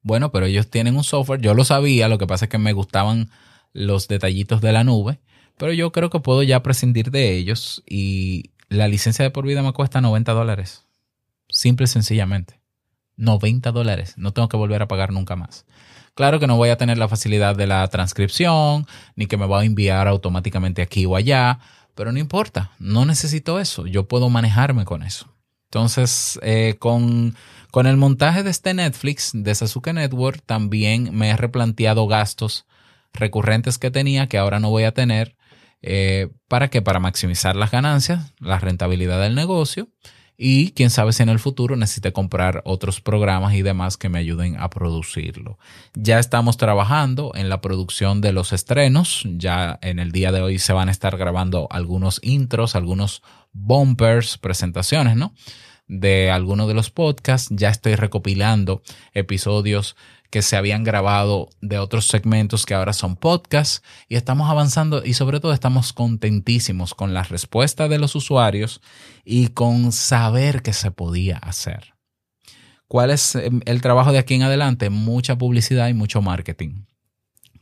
Bueno, 0.00 0.32
pero 0.32 0.46
ellos 0.46 0.70
tienen 0.70 0.96
un 0.96 1.04
software, 1.04 1.42
yo 1.42 1.52
lo 1.52 1.62
sabía, 1.64 2.08
lo 2.08 2.16
que 2.16 2.26
pasa 2.26 2.46
es 2.46 2.48
que 2.48 2.56
me 2.56 2.72
gustaban 2.72 3.28
los 3.74 4.08
detallitos 4.08 4.62
de 4.62 4.72
la 4.72 4.82
nube, 4.82 5.20
pero 5.58 5.74
yo 5.74 5.92
creo 5.92 6.08
que 6.08 6.20
puedo 6.20 6.42
ya 6.42 6.62
prescindir 6.62 7.10
de 7.10 7.36
ellos 7.36 7.82
y 7.86 8.52
la 8.70 8.88
licencia 8.88 9.26
de 9.26 9.30
por 9.30 9.44
vida 9.44 9.62
me 9.62 9.74
cuesta 9.74 10.00
90 10.00 10.32
dólares. 10.32 10.86
Simple 11.50 11.84
y 11.84 11.88
sencillamente. 11.88 12.62
90 13.16 13.72
dólares. 13.72 14.14
No 14.16 14.32
tengo 14.32 14.48
que 14.48 14.56
volver 14.56 14.80
a 14.80 14.88
pagar 14.88 15.12
nunca 15.12 15.36
más. 15.36 15.66
Claro 16.14 16.38
que 16.38 16.46
no 16.46 16.56
voy 16.56 16.68
a 16.68 16.76
tener 16.76 16.98
la 16.98 17.08
facilidad 17.08 17.56
de 17.56 17.66
la 17.66 17.86
transcripción, 17.88 18.86
ni 19.16 19.26
que 19.26 19.38
me 19.38 19.46
va 19.46 19.60
a 19.60 19.64
enviar 19.64 20.08
automáticamente 20.08 20.82
aquí 20.82 21.06
o 21.06 21.16
allá, 21.16 21.58
pero 21.94 22.12
no 22.12 22.18
importa, 22.18 22.72
no 22.78 23.04
necesito 23.04 23.58
eso, 23.58 23.86
yo 23.86 24.08
puedo 24.08 24.28
manejarme 24.28 24.84
con 24.84 25.02
eso. 25.02 25.32
Entonces, 25.64 26.38
eh, 26.42 26.76
con, 26.78 27.34
con, 27.70 27.86
el 27.86 27.96
montaje 27.96 28.42
de 28.42 28.50
este 28.50 28.74
Netflix, 28.74 29.30
de 29.32 29.54
Sasuke 29.54 29.94
Network, 29.94 30.42
también 30.44 31.16
me 31.16 31.30
he 31.30 31.36
replanteado 31.36 32.06
gastos 32.06 32.66
recurrentes 33.14 33.78
que 33.78 33.90
tenía 33.90 34.26
que 34.26 34.36
ahora 34.36 34.60
no 34.60 34.68
voy 34.68 34.84
a 34.84 34.92
tener. 34.92 35.34
Eh, 35.80 36.28
¿Para 36.46 36.68
qué? 36.68 36.82
Para 36.82 37.00
maximizar 37.00 37.56
las 37.56 37.70
ganancias, 37.70 38.34
la 38.38 38.58
rentabilidad 38.58 39.20
del 39.20 39.34
negocio 39.34 39.88
y 40.44 40.72
quién 40.72 40.90
sabe 40.90 41.12
si 41.12 41.22
en 41.22 41.28
el 41.28 41.38
futuro 41.38 41.76
necesite 41.76 42.12
comprar 42.12 42.62
otros 42.64 43.00
programas 43.00 43.54
y 43.54 43.62
demás 43.62 43.96
que 43.96 44.08
me 44.08 44.18
ayuden 44.18 44.56
a 44.58 44.70
producirlo. 44.70 45.56
Ya 45.94 46.18
estamos 46.18 46.56
trabajando 46.56 47.30
en 47.36 47.48
la 47.48 47.60
producción 47.60 48.20
de 48.20 48.32
los 48.32 48.52
estrenos. 48.52 49.22
Ya 49.36 49.78
en 49.82 50.00
el 50.00 50.10
día 50.10 50.32
de 50.32 50.40
hoy 50.40 50.58
se 50.58 50.72
van 50.72 50.88
a 50.88 50.90
estar 50.90 51.16
grabando 51.16 51.68
algunos 51.70 52.18
intros, 52.24 52.74
algunos 52.74 53.22
bumpers, 53.52 54.36
presentaciones, 54.36 55.14
¿no? 55.14 55.32
De 55.86 56.30
algunos 56.30 56.68
de 56.68 56.74
los 56.74 56.90
podcasts. 56.90 57.48
Ya 57.50 57.68
estoy 57.68 57.94
recopilando 57.94 58.82
episodios 59.12 59.96
que 60.32 60.40
se 60.40 60.56
habían 60.56 60.82
grabado 60.82 61.50
de 61.60 61.78
otros 61.78 62.06
segmentos 62.06 62.64
que 62.64 62.72
ahora 62.72 62.94
son 62.94 63.16
podcasts 63.16 63.82
y 64.08 64.16
estamos 64.16 64.48
avanzando 64.48 65.04
y 65.04 65.12
sobre 65.12 65.40
todo 65.40 65.52
estamos 65.52 65.92
contentísimos 65.92 66.94
con 66.94 67.12
la 67.12 67.22
respuesta 67.22 67.86
de 67.86 67.98
los 67.98 68.16
usuarios 68.16 68.80
y 69.26 69.48
con 69.48 69.92
saber 69.92 70.62
que 70.62 70.72
se 70.72 70.90
podía 70.90 71.36
hacer. 71.36 71.92
¿Cuál 72.88 73.10
es 73.10 73.34
em, 73.34 73.60
el 73.66 73.82
trabajo 73.82 74.10
de 74.10 74.18
aquí 74.18 74.34
en 74.34 74.42
adelante? 74.42 74.88
Mucha 74.88 75.36
publicidad 75.36 75.88
y 75.88 75.94
mucho 75.94 76.22
marketing. 76.22 76.84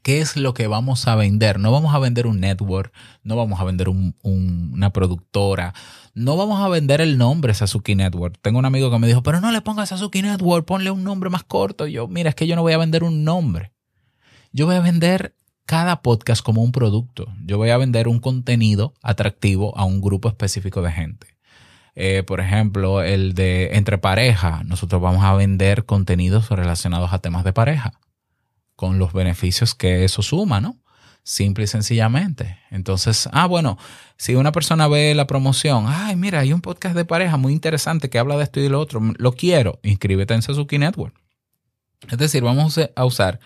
¿Qué 0.03 0.21
es 0.21 0.37
lo 0.37 0.55
que 0.55 0.67
vamos 0.67 1.07
a 1.09 1.15
vender? 1.15 1.61
No 1.61 1.73
vamos 1.73 1.95
a 1.95 1.99
vender 1.99 2.27
un 2.27 2.41
network, 2.41 2.93
no 3.23 3.37
vamos 3.37 3.61
a 3.61 3.65
vender 3.65 3.89
una 4.23 4.91
productora, 4.93 5.75
no 6.15 6.37
vamos 6.39 6.63
a 6.63 6.69
vender 6.69 7.03
el 7.03 7.19
nombre 7.19 7.53
Sasuke 7.53 7.95
Network. 7.95 8.39
Tengo 8.41 8.59
un 8.59 8.65
amigo 8.65 8.91
que 8.91 8.99
me 8.99 9.07
dijo, 9.07 9.23
pero 9.23 9.41
no 9.41 9.53
le 9.53 9.61
pongas 9.61 9.91
Sasuke 9.91 10.23
Network, 10.23 10.65
ponle 10.65 10.91
un 10.91 11.05
nombre 11.05 11.29
más 11.29 11.45
corto. 11.45 11.87
Yo, 11.87 12.09
mira, 12.09 12.31
es 12.31 12.35
que 12.35 12.47
yo 12.47 12.57
no 12.57 12.63
voy 12.63 12.73
a 12.73 12.79
vender 12.79 13.05
un 13.05 13.25
nombre. 13.25 13.73
Yo 14.53 14.65
voy 14.65 14.77
a 14.77 14.81
vender 14.81 15.35
cada 15.67 16.01
podcast 16.01 16.43
como 16.43 16.63
un 16.63 16.73
producto. 16.73 17.33
Yo 17.45 17.59
voy 17.59 17.71
a 17.71 17.77
vender 17.77 18.09
un 18.09 18.21
contenido 18.21 18.95
atractivo 19.03 19.77
a 19.77 19.85
un 19.85 20.01
grupo 20.01 20.29
específico 20.29 20.81
de 20.81 20.93
gente. 20.93 21.27
Eh, 21.95 22.23
por 22.27 22.41
ejemplo, 22.41 23.03
el 23.03 23.35
de 23.35 23.77
entre 23.77 23.99
pareja. 23.99 24.63
Nosotros 24.65 25.03
vamos 25.03 25.23
a 25.25 25.35
vender 25.35 25.85
contenidos 25.85 26.49
relacionados 26.49 27.13
a 27.13 27.19
temas 27.19 27.45
de 27.45 27.53
pareja 27.53 27.93
con 28.81 28.99
los 28.99 29.13
beneficios 29.13 29.75
que 29.75 30.05
eso 30.07 30.23
suma, 30.23 30.63
¿no? 30.63 30.79
Simple 31.23 31.65
y 31.65 31.67
sencillamente. 31.67 32.57
Entonces, 32.71 33.29
ah, 33.31 33.45
bueno, 33.45 33.77
si 34.17 34.37
una 34.37 34.53
persona 34.53 34.89
ve 34.89 35.15
la 35.15 35.27
promoción, 35.27 35.85
ay, 35.87 36.17
mira, 36.17 36.41
hay 36.41 36.55
un 36.55 36.63
podcast 36.63 36.97
de 36.97 37.05
pareja 37.05 37.37
muy 37.37 37.53
interesante 37.53 38.09
que 38.09 38.19
habla 38.19 38.39
de 38.39 38.45
esto 38.45 38.59
y 38.59 38.63
de 38.63 38.71
lo 38.71 38.81
otro, 38.81 39.03
lo 39.19 39.33
quiero, 39.33 39.81
inscríbete 39.83 40.33
en 40.33 40.41
Suzuki 40.41 40.79
Network. 40.79 41.15
Es 42.11 42.17
decir, 42.17 42.43
vamos 42.43 42.81
a 42.97 43.05
usar 43.05 43.39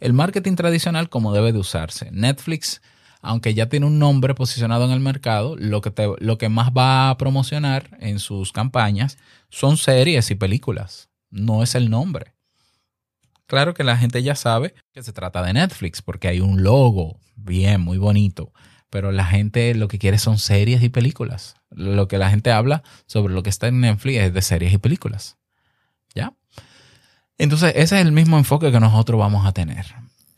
el 0.00 0.14
marketing 0.14 0.54
tradicional 0.54 1.10
como 1.10 1.34
debe 1.34 1.52
de 1.52 1.58
usarse. 1.58 2.08
Netflix, 2.10 2.80
aunque 3.20 3.52
ya 3.52 3.68
tiene 3.68 3.84
un 3.84 3.98
nombre 3.98 4.34
posicionado 4.34 4.86
en 4.86 4.92
el 4.92 5.00
mercado, 5.00 5.54
lo 5.58 5.82
que, 5.82 5.90
te, 5.90 6.08
lo 6.18 6.38
que 6.38 6.48
más 6.48 6.70
va 6.70 7.10
a 7.10 7.18
promocionar 7.18 7.90
en 8.00 8.20
sus 8.20 8.52
campañas 8.52 9.18
son 9.50 9.76
series 9.76 10.30
y 10.30 10.34
películas, 10.34 11.10
no 11.28 11.62
es 11.62 11.74
el 11.74 11.90
nombre. 11.90 12.37
Claro 13.48 13.72
que 13.72 13.82
la 13.82 13.96
gente 13.96 14.22
ya 14.22 14.34
sabe 14.34 14.74
que 14.92 15.02
se 15.02 15.14
trata 15.14 15.42
de 15.42 15.54
Netflix 15.54 16.02
porque 16.02 16.28
hay 16.28 16.40
un 16.40 16.62
logo 16.62 17.18
bien, 17.34 17.80
muy 17.80 17.96
bonito, 17.96 18.52
pero 18.90 19.10
la 19.10 19.24
gente 19.24 19.74
lo 19.74 19.88
que 19.88 19.98
quiere 19.98 20.18
son 20.18 20.36
series 20.36 20.82
y 20.82 20.90
películas. 20.90 21.56
Lo 21.70 22.08
que 22.08 22.18
la 22.18 22.28
gente 22.28 22.52
habla 22.52 22.82
sobre 23.06 23.32
lo 23.32 23.42
que 23.42 23.48
está 23.48 23.68
en 23.68 23.80
Netflix 23.80 24.18
es 24.18 24.34
de 24.34 24.42
series 24.42 24.74
y 24.74 24.78
películas. 24.78 25.38
¿Ya? 26.14 26.34
Entonces, 27.38 27.72
ese 27.74 27.98
es 27.98 28.04
el 28.04 28.12
mismo 28.12 28.36
enfoque 28.36 28.70
que 28.70 28.80
nosotros 28.80 29.18
vamos 29.18 29.46
a 29.46 29.52
tener. 29.52 29.86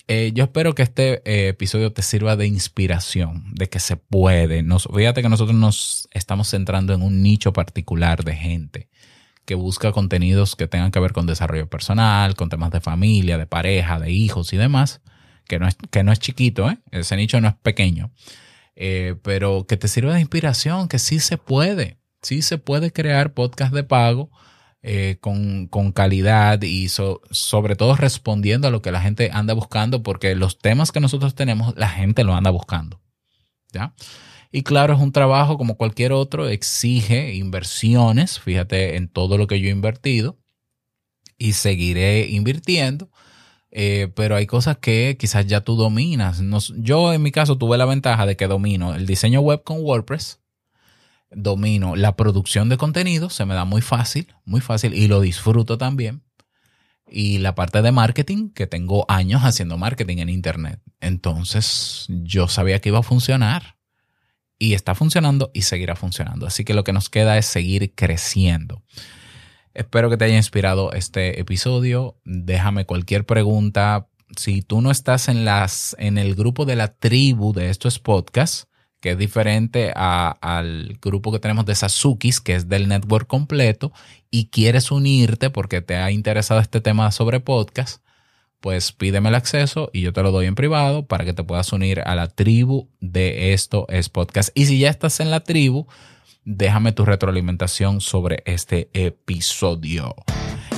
Eh, 0.07 0.31
yo 0.33 0.45
espero 0.45 0.77
que 0.77 0.83
este 0.83 1.21
eh, 1.25 1.49
episodio 1.49 1.93
te 1.93 2.03
sirva 2.03 2.37
de 2.37 2.47
inspiración, 2.47 3.45
de 3.55 3.69
que 3.69 3.81
se 3.81 3.97
puede. 3.97 4.63
Nos, 4.63 4.89
fíjate 4.95 5.21
que 5.21 5.29
nosotros 5.29 5.57
nos 5.57 6.09
estamos 6.13 6.49
centrando 6.49 6.95
en 6.95 7.03
un 7.03 7.23
nicho 7.23 7.53
particular 7.53 8.23
de 8.23 8.37
gente 8.37 8.89
que 9.45 9.55
busca 9.55 9.93
contenidos 9.93 10.57
que 10.57 10.69
tengan 10.69 10.91
que 10.91 11.01
ver 11.01 11.13
con 11.13 11.27
desarrollo 11.27 11.69
personal, 11.69 12.35
con 12.35 12.49
temas 12.49 12.71
de 12.71 12.81
familia, 12.81 13.39
de 13.39 13.47
pareja, 13.47 13.99
de 13.99 14.11
hijos 14.11 14.53
y 14.53 14.57
demás, 14.57 15.01
que 15.47 15.59
no 15.59 15.67
es, 15.67 15.77
que 15.91 16.05
no 16.05 16.13
es 16.13 16.19
chiquito, 16.19 16.71
¿eh? 16.71 16.79
ese 16.91 17.17
nicho 17.17 17.41
no 17.41 17.49
es 17.49 17.55
pequeño, 17.55 18.13
eh, 18.77 19.17
pero 19.23 19.67
que 19.67 19.77
te 19.77 19.89
sirva 19.89 20.15
de 20.15 20.21
inspiración, 20.21 20.89
que 20.89 20.99
sí 20.99 21.19
se 21.21 21.39
puede, 21.39 21.99
sí 22.23 22.43
se 22.43 22.59
puede 22.59 22.93
crear 22.93 23.35
podcast 23.35 23.75
de 23.75 23.83
pago 23.83 24.31
eh, 24.83 25.19
con, 25.21 25.69
calidad 25.93 26.63
y 26.63 26.89
sobre 26.89 27.77
todo 27.77 27.97
respondiendo 27.97 28.69
a 28.69 28.71
lo 28.71 28.81
que 28.81 28.93
la 28.93 29.03
gente 29.03 29.31
anda 29.33 29.53
buscando, 29.53 30.03
porque 30.03 30.35
los 30.35 30.59
temas 30.59 30.91
que 30.91 31.01
nosotros 31.01 31.35
tenemos, 31.35 31.75
la 31.77 31.89
gente 31.89 32.25
lo 32.25 32.35
anda 32.35 32.51
buscando. 32.51 33.01
¿Ya? 33.73 33.93
Y 34.53 34.63
claro, 34.63 34.95
es 34.95 35.01
un 35.01 35.13
trabajo 35.13 35.57
como 35.57 35.77
cualquier 35.77 36.13
otro, 36.13 36.49
exige 36.49 37.35
inversiones, 37.35 38.41
fíjate 38.41 38.97
en 38.97 39.09
todo 39.09 39.39
lo 39.39 39.47
que 39.47 39.61
yo 39.61 39.69
he 39.69 39.73
invertido 39.73 40.39
y 41.39 41.53
seguiré 41.53 42.29
invirtiendo. 42.29 43.11
Eh, 43.73 44.09
pero 44.17 44.35
hay 44.35 44.47
cosas 44.47 44.79
que 44.79 45.17
quizás 45.19 45.47
ya 45.47 45.61
tú 45.61 45.77
dominas. 45.77 46.43
yo 46.79 47.13
en 47.13 47.23
mi 47.23 47.31
caso 47.31 47.57
tuve 47.57 47.79
la 47.79 47.85
ventaja 47.85 48.27
de 48.27 48.37
que 48.37 48.49
domino 48.49 48.95
el 48.95 49.07
diseño 49.07 49.41
web 49.41 49.63
con 49.63 49.81
WordPress, 49.81 50.41
domino 51.31 51.95
la 51.95 52.17
producción 52.17 52.69
de 52.69 52.77
contenido, 52.77 53.31
se 53.31 53.45
me 53.45 53.55
da 53.55 53.65
muy 53.65 53.81
fácil, 53.83 54.35
muy 54.45 54.61
fácil 54.61 54.95
y 54.95 55.07
lo 55.07 55.21
disfruto 55.21 55.79
también. 55.79 56.23
Y 57.09 57.39
la 57.39 57.55
parte 57.55 57.83
de 57.83 57.93
marketing, 57.93 58.51
que 58.51 58.67
tengo 58.67 59.05
años 59.09 59.43
haciendo 59.43 59.79
marketing 59.79 60.19
en 60.19 60.29
Internet. 60.29 60.81
Entonces 61.01 62.07
yo 62.09 62.49
sabía 62.49 62.81
que 62.81 62.89
iba 62.91 63.01
a 63.01 63.03
funcionar 63.05 63.80
y 64.61 64.75
está 64.75 64.95
funcionando 64.95 65.51
y 65.53 65.63
seguirá 65.63 65.97
funcionando. 65.97 66.47
Así 66.47 66.65
que 66.65 66.75
lo 66.75 66.85
que 66.85 66.93
nos 66.93 67.09
queda 67.09 67.37
es 67.39 67.47
seguir 67.47 67.95
creciendo. 67.97 68.83
Espero 69.75 70.11
que 70.11 70.17
te 70.17 70.27
haya 70.27 70.37
inspirado 70.37 70.93
este 70.93 71.41
episodio. 71.41 72.21
Déjame 72.25 72.85
cualquier 72.85 73.25
pregunta. 73.25 74.07
Si 74.37 74.63
tú 74.63 74.83
no 74.83 74.91
estás 74.91 75.29
en, 75.29 75.45
las, 75.45 75.97
en 75.99 76.19
el 76.19 76.35
grupo 76.35 76.67
de 76.67 76.77
la 76.77 76.89
tribu 76.89 77.53
de 77.55 77.71
estos 77.71 77.99
podcasts, 77.99 78.69
que 79.01 79.13
es 79.13 79.19
diferente 79.19 79.93
al 79.97 80.99
grupo 81.01 81.33
que 81.33 81.39
tenemos 81.39 81.65
de 81.65 81.75
Sasukis, 81.75 82.41
que 82.41 82.55
es 82.55 82.69
del 82.69 82.87
network 82.87 83.27
completo, 83.27 83.93
y 84.31 84.51
quieres 84.51 84.91
unirte 84.91 85.49
porque 85.49 85.81
te 85.81 85.97
ha 85.97 86.11
interesado 86.11 86.61
este 86.61 86.83
tema 86.83 87.11
sobre 87.13 87.41
podcast, 87.41 88.05
pues 88.61 88.93
pídeme 88.93 89.31
el 89.31 89.35
acceso 89.35 89.91
y 89.93 90.03
yo 90.03 90.13
te 90.13 90.23
lo 90.23 90.31
doy 90.31 90.47
en 90.47 90.55
privado 90.55 91.07
para 91.07 91.25
que 91.25 91.33
te 91.33 91.45
puedas 91.45 91.73
unir 91.73 92.03
a 92.05 92.15
la 92.15 92.29
tribu 92.29 92.89
de 93.01 93.53
esto 93.53 93.87
es 93.89 94.09
podcast. 94.09 94.51
Y 94.55 94.67
si 94.67 94.79
ya 94.79 94.91
estás 94.91 95.21
en 95.21 95.31
la 95.31 95.41
tribu, 95.41 95.87
déjame 96.45 96.93
tu 96.93 97.05
retroalimentación 97.05 98.01
sobre 98.01 98.43
este 98.47 98.91
episodio. 98.93 100.15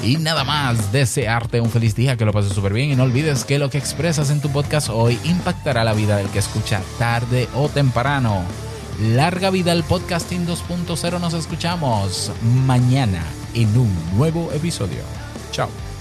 Y 0.04 0.16
nada 0.16 0.42
más, 0.42 0.92
desearte 0.92 1.60
un 1.60 1.70
feliz 1.70 1.94
día, 1.94 2.16
que 2.16 2.24
lo 2.24 2.32
pases 2.32 2.52
súper 2.52 2.72
bien 2.72 2.90
y 2.90 2.96
no 2.96 3.04
olvides 3.04 3.44
que 3.44 3.58
lo 3.58 3.70
que 3.70 3.78
expresas 3.78 4.30
en 4.30 4.40
tu 4.40 4.50
podcast 4.50 4.88
hoy 4.88 5.18
impactará 5.24 5.84
la 5.84 5.92
vida 5.92 6.16
del 6.16 6.28
que 6.28 6.40
escucha 6.40 6.82
tarde 6.98 7.48
o 7.54 7.68
temprano. 7.68 8.42
Larga 9.00 9.50
vida 9.50 9.72
al 9.72 9.84
podcasting 9.84 10.46
2.0, 10.46 11.20
nos 11.20 11.34
escuchamos 11.34 12.32
mañana 12.66 13.22
en 13.54 13.76
un 13.76 14.16
nuevo 14.16 14.52
episodio. 14.52 15.02
Chao. 15.50 15.91